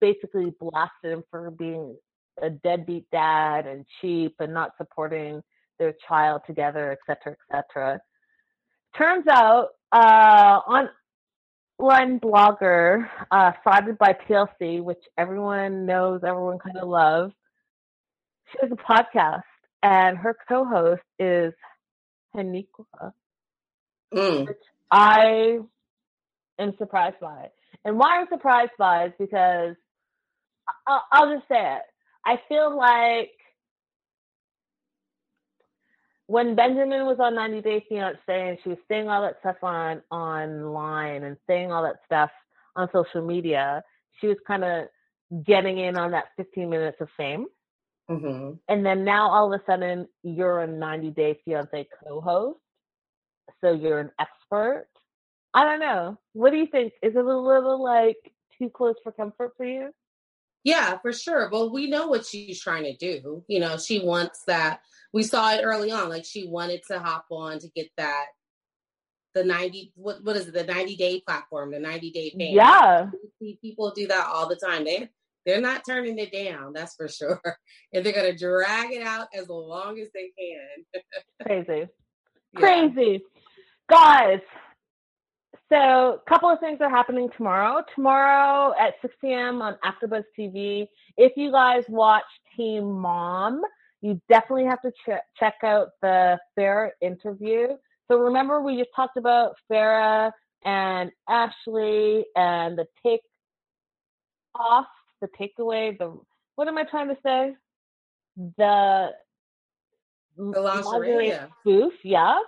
[0.00, 1.96] basically blasted him for being
[2.42, 5.42] a deadbeat dad and cheap and not supporting
[5.78, 8.00] their child together, et cetera, et cetera.
[8.96, 10.60] Turns out, uh,
[11.78, 17.32] online blogger, uh, Sided by TLC, which everyone knows, everyone kind of loves,
[18.50, 19.42] she has a podcast
[19.82, 21.52] and her co-host is
[22.34, 23.12] Haniqua.
[24.12, 24.48] Mm.
[24.90, 25.58] I
[26.58, 27.52] am surprised by it.
[27.84, 29.76] And why I'm surprised by it is because
[30.86, 31.82] I'll, I'll just say it.
[32.24, 33.30] I feel like
[36.26, 40.02] when Benjamin was on 90 Day Fiance and she was saying all that stuff on
[40.10, 42.30] online and saying all that stuff
[42.76, 43.82] on social media,
[44.20, 44.88] she was kind of
[45.44, 47.46] getting in on that 15 minutes of fame.
[48.08, 52.58] Hmm And then now all of a sudden you're a 90 Day Fiance co-host,
[53.60, 54.88] so you're an expert.
[55.54, 56.18] I don't know.
[56.32, 56.92] What do you think?
[57.02, 58.16] Is it a little like
[58.58, 59.90] too close for comfort for you?
[60.64, 61.48] Yeah, for sure.
[61.50, 63.44] Well, we know what she's trying to do.
[63.48, 64.80] You know, she wants that.
[65.12, 66.08] We saw it early on.
[66.08, 68.26] Like she wanted to hop on to get that
[69.34, 72.56] the 90 what what is it, the 90 day platform, the 90 day fame.
[72.56, 73.10] Yeah.
[73.38, 74.84] See people do that all the time.
[74.84, 75.08] They
[75.48, 77.40] they're not turning it down, that's for sure.
[77.94, 81.02] And they're gonna drag it out as long as they can.
[81.66, 81.88] Crazy.
[82.52, 82.60] Yeah.
[82.60, 83.22] Crazy.
[83.88, 84.40] Guys,
[85.70, 87.82] so a couple of things are happening tomorrow.
[87.94, 89.62] Tomorrow at 6 p.m.
[89.62, 90.86] on AfterBuzz TV.
[91.16, 92.24] If you guys watch
[92.56, 93.62] Teen Mom,
[94.02, 97.68] you definitely have to ch- check out the Farrah interview.
[98.10, 100.30] So remember, we just talked about Farrah
[100.64, 103.20] and Ashley and the take
[104.54, 104.86] off,
[105.20, 106.18] the takeaway, the
[106.56, 107.54] what am I trying to say?
[108.56, 109.10] The
[110.36, 111.46] The lingerie, yeah.
[111.60, 112.38] spoof, yeah.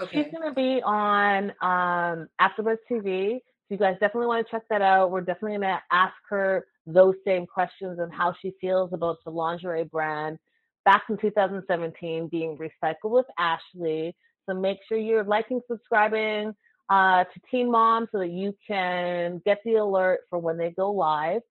[0.00, 0.22] Okay.
[0.22, 3.38] She's going to be on um, AfterBuzz TV.
[3.38, 5.10] So you guys definitely want to check that out.
[5.10, 9.30] We're definitely going to ask her those same questions and how she feels about the
[9.30, 10.38] lingerie brand
[10.84, 14.14] back in 2017 being recycled with Ashley.
[14.46, 16.54] So make sure you're liking, subscribing
[16.88, 20.90] uh, to Teen Mom so that you can get the alert for when they go
[20.90, 21.42] live.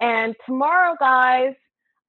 [0.00, 1.54] And tomorrow, guys,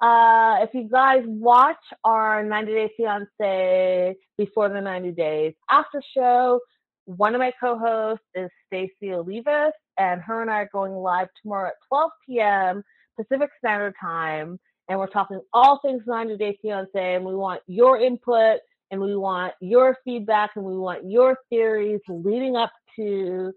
[0.01, 6.59] uh, if you guys watch our 90 Day Fiance before the 90 days after show,
[7.05, 11.69] one of my co-hosts is Stacey Olivas, and her and I are going live tomorrow
[11.69, 12.83] at 12 p.m.
[13.17, 14.59] Pacific Standard Time,
[14.89, 18.59] and we're talking all things 90 Day Fiance, and we want your input,
[18.91, 23.53] and we want your feedback, and we want your theories leading up to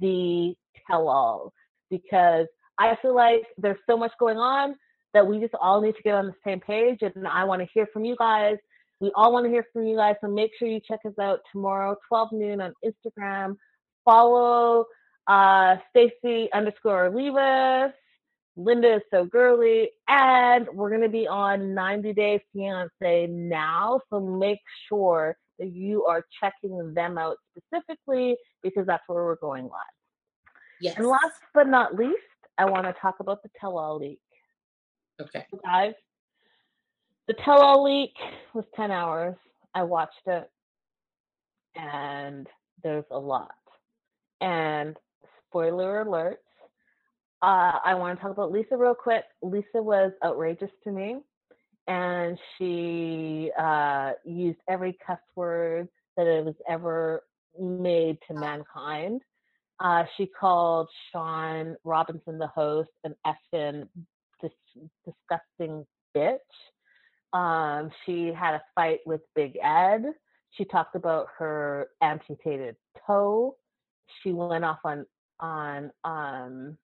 [0.00, 0.54] the
[0.88, 1.52] tell-all,
[1.90, 2.46] because
[2.90, 4.74] I feel like there's so much going on
[5.14, 6.98] that we just all need to get on the same page.
[7.02, 8.56] And I want to hear from you guys.
[9.00, 10.16] We all want to hear from you guys.
[10.20, 13.56] So make sure you check us out tomorrow, 12 noon on Instagram.
[14.04, 14.86] Follow
[15.26, 17.92] uh, Stacy underscore Olivas.
[18.56, 19.90] Linda is so girly.
[20.08, 24.00] And we're going to be on 90 Day Fiance now.
[24.10, 29.64] So make sure that you are checking them out specifically because that's where we're going
[29.64, 29.72] live.
[30.80, 30.96] Yes.
[30.96, 32.18] And last but not least,
[32.58, 34.20] I want to talk about the tell all leak.
[35.20, 35.46] Okay.
[35.64, 35.94] Guys,
[37.28, 38.14] the tell all leak
[38.54, 39.36] was 10 hours.
[39.74, 40.50] I watched it,
[41.76, 42.46] and
[42.82, 43.54] there's a lot.
[44.40, 44.96] And
[45.48, 46.40] spoiler alert,
[47.42, 49.24] uh, I want to talk about Lisa real quick.
[49.42, 51.20] Lisa was outrageous to me,
[51.86, 57.22] and she uh, used every cuss word that it was ever
[57.58, 59.22] made to mankind.
[59.82, 63.88] Uh, she called Shaun Robinson, the host, an effing
[64.40, 64.52] dis-
[65.04, 65.84] disgusting
[66.16, 66.38] bitch.
[67.32, 70.04] Um, she had a fight with Big Ed.
[70.52, 72.76] She talked about her amputated
[73.06, 73.56] toe.
[74.22, 75.04] She went off on
[75.40, 76.78] on um,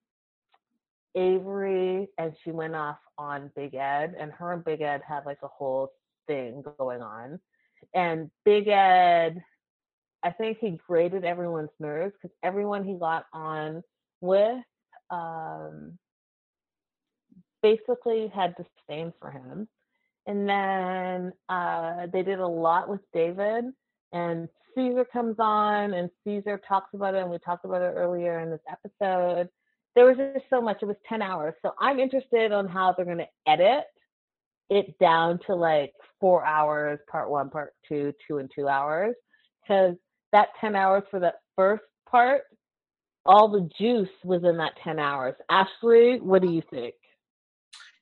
[1.15, 4.17] Avery, and she went off on Big Ed.
[4.19, 5.93] And her and Big Ed had like a whole
[6.27, 7.39] thing going on.
[7.95, 9.41] And Big Ed,
[10.23, 13.83] I think he grated everyone's nerves because everyone he got on
[14.21, 14.63] with
[15.11, 15.99] um,
[17.63, 19.69] basically had disdain for him.
[20.27, 23.65] And then uh, they did a lot with David,
[24.13, 28.41] and Caesar comes on, and Caesar talks about it, and we talked about it earlier
[28.41, 29.49] in this episode.
[29.95, 30.79] There was just so much.
[30.83, 31.55] It was 10 hours.
[31.63, 33.85] So I'm interested on how they're going to edit
[34.71, 39.15] it down to like four hours, part one, part two, two and two hours.
[39.63, 39.97] Because
[40.33, 42.43] that 10 hours for that first part,
[43.25, 45.35] all the juice was in that 10 hours.
[45.51, 46.95] Ashley, what do you think?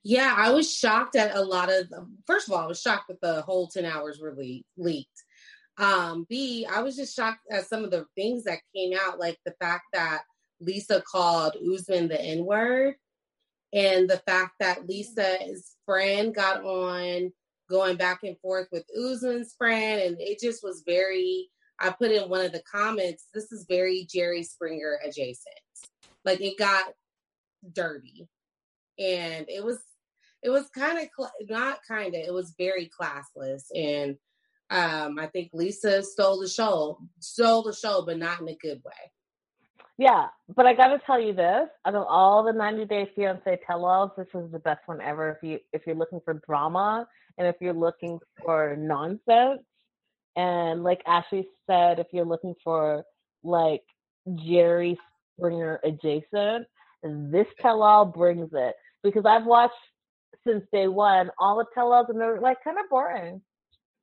[0.09, 1.89] Yeah, I was shocked at a lot of.
[2.29, 5.25] First of all, I was shocked that the whole ten hours were le- leaked.
[5.79, 9.37] Um, B, I was just shocked at some of the things that came out, like
[9.45, 10.23] the fact that
[10.61, 12.95] Lisa called Usman the N word,
[13.73, 17.33] and the fact that Lisa's friend got on
[17.69, 21.51] going back and forth with Usman's friend, and it just was very.
[21.79, 23.27] I put in one of the comments.
[23.35, 25.55] This is very Jerry Springer adjacent.
[26.25, 26.85] Like it got
[27.73, 28.29] dirty,
[28.99, 29.79] and it was
[30.43, 34.17] it was kind of cl- not kind of it was very classless and
[34.71, 38.81] um i think lisa stole the show stole the show but not in a good
[38.85, 39.13] way
[39.99, 43.61] Yeah, but I got to tell you this: out of all the 90 Day Fiance
[43.67, 45.31] tell-alls, this is the best one ever.
[45.31, 49.63] If you if you're looking for drama and if you're looking for nonsense,
[50.37, 53.05] and like Ashley said, if you're looking for
[53.43, 53.83] like
[54.37, 54.99] Jerry
[55.39, 56.67] Springer adjacent,
[57.03, 59.75] this tell-all brings it because I've watched
[60.47, 63.41] since day one all the tell-alls and they're like kind of boring.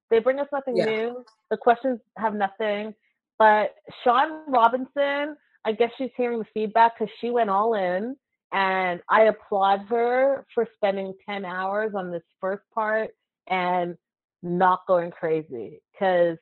[0.09, 0.85] They bring us nothing Yeah.
[0.85, 1.25] new.
[1.49, 2.93] The questions have nothing.
[3.39, 5.35] But Shaun Robinson,
[5.65, 8.15] I guess she's hearing the feedback because she went all in,
[8.51, 13.11] and I applaud her for spending ten hours on this first part
[13.47, 13.97] and
[14.43, 16.37] not going crazy because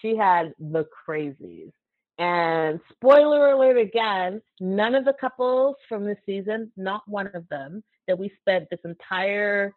[0.00, 1.72] she had the crazies.
[2.18, 7.82] And spoiler alert again, none of the couples from this season, not one of them,
[8.06, 9.74] that we spent this entire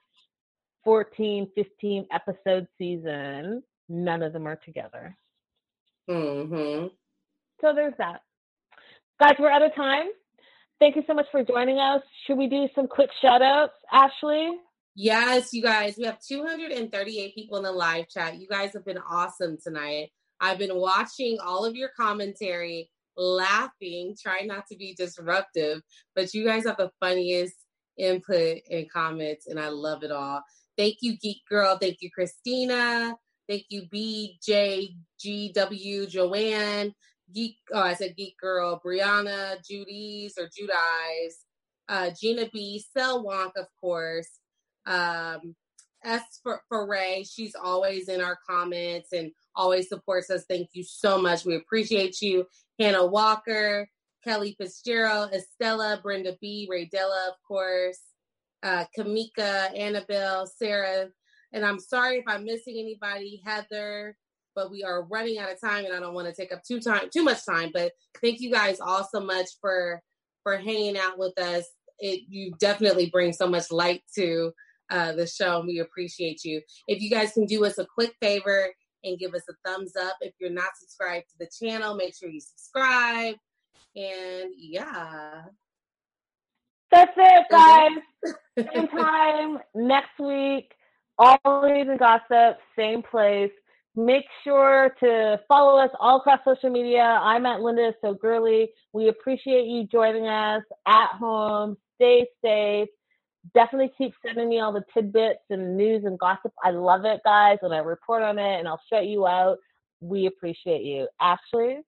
[0.84, 5.18] 14, 15 episode season, none of them are together.
[6.10, 6.88] Mm-hmm.
[7.62, 8.22] So there's that.
[9.20, 10.06] Guys, we're out of time.
[10.80, 12.02] Thank you so much for joining us.
[12.26, 14.52] Should we do some quick shout outs, Ashley?
[15.02, 19.00] Yes you guys we have 238 people in the live chat you guys have been
[19.10, 20.10] awesome tonight
[20.40, 25.82] I've been watching all of your commentary, laughing, trying not to be disruptive,
[26.16, 27.56] but you guys have the funniest
[27.98, 30.42] input and comments, and I love it all.
[30.78, 31.78] Thank you, Geek Girl.
[31.78, 33.16] Thank you, Christina.
[33.50, 36.94] Thank you, BJGW, Joanne,
[37.34, 37.58] Geek.
[37.74, 41.40] Oh, I said Geek Girl, Brianna, Judy's or Judi's,
[41.90, 44.39] uh, Gina B, Cell Wonk, of course.
[44.90, 45.56] Um,
[46.04, 47.26] S for, for Ray.
[47.30, 50.46] She's always in our comments and always supports us.
[50.50, 51.46] Thank you so much.
[51.46, 52.46] We appreciate you.
[52.80, 53.88] Hannah Walker,
[54.24, 58.00] Kelly Fitzgerald, Estella, Brenda B, Ray Della, of course,
[58.64, 61.10] uh, Kamika, Annabelle, Sarah,
[61.54, 64.16] and I'm sorry if I'm missing anybody, Heather,
[64.56, 66.80] but we are running out of time and I don't want to take up too
[66.80, 67.72] time too much time.
[67.74, 70.02] But thank you guys all so much for
[70.44, 71.66] for hanging out with us.
[72.00, 74.52] It you definitely bring so much light to
[74.90, 75.60] uh, the show.
[75.60, 76.62] And we appreciate you.
[76.88, 78.70] If you guys can do us a quick favor
[79.04, 80.18] and give us a thumbs up.
[80.22, 83.36] If you're not subscribed to the channel, make sure you subscribe.
[83.96, 85.44] And yeah.
[86.92, 88.36] That's it, guys.
[88.74, 90.72] Same time next week.
[91.18, 93.52] Always and gossip, same place.
[93.96, 97.02] Make sure to follow us all across social media.
[97.02, 98.70] I'm at Linda So Girly.
[98.94, 101.76] We appreciate you joining us at home.
[101.96, 102.88] Stay safe.
[103.54, 106.54] Definitely keep sending me all the tidbits and news and gossip.
[106.64, 109.58] I love it, guys, and I report on it and I'll shut you out.
[110.02, 111.08] We appreciate you.
[111.20, 111.80] Ashley?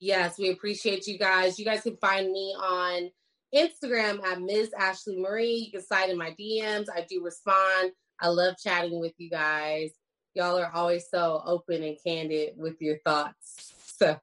[0.00, 1.58] Yes, we appreciate you guys.
[1.58, 3.10] You guys can find me on
[3.54, 4.72] Instagram at Ms.
[4.76, 5.66] Ashley Marie.
[5.66, 6.86] You can slide in my DMs.
[6.94, 7.92] I do respond.
[8.20, 9.90] I love chatting with you guys.
[10.34, 13.74] Y'all are always so open and candid with your thoughts.
[14.02, 14.18] So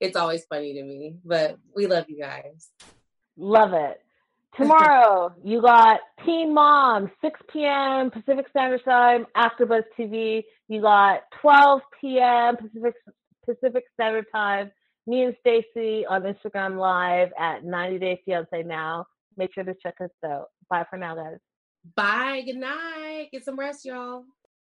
[0.00, 2.70] it's always funny to me, but we love you guys.
[3.36, 4.00] Love it.
[4.56, 8.10] Tomorrow, you got Teen Mom, 6 p.m.
[8.10, 10.44] Pacific Standard Time, AfterBuzz TV.
[10.68, 12.56] You got 12 p.m.
[12.56, 12.94] Pacific
[13.44, 14.70] Pacific Standard Time.
[15.06, 19.06] Me and Stacy on Instagram Live at 90 Day Fiance Now.
[19.36, 20.46] Make sure to check us out.
[20.68, 21.38] Bye for now, guys.
[21.94, 22.42] Bye.
[22.44, 23.28] Good night.
[23.32, 24.24] Get some rest, y'all.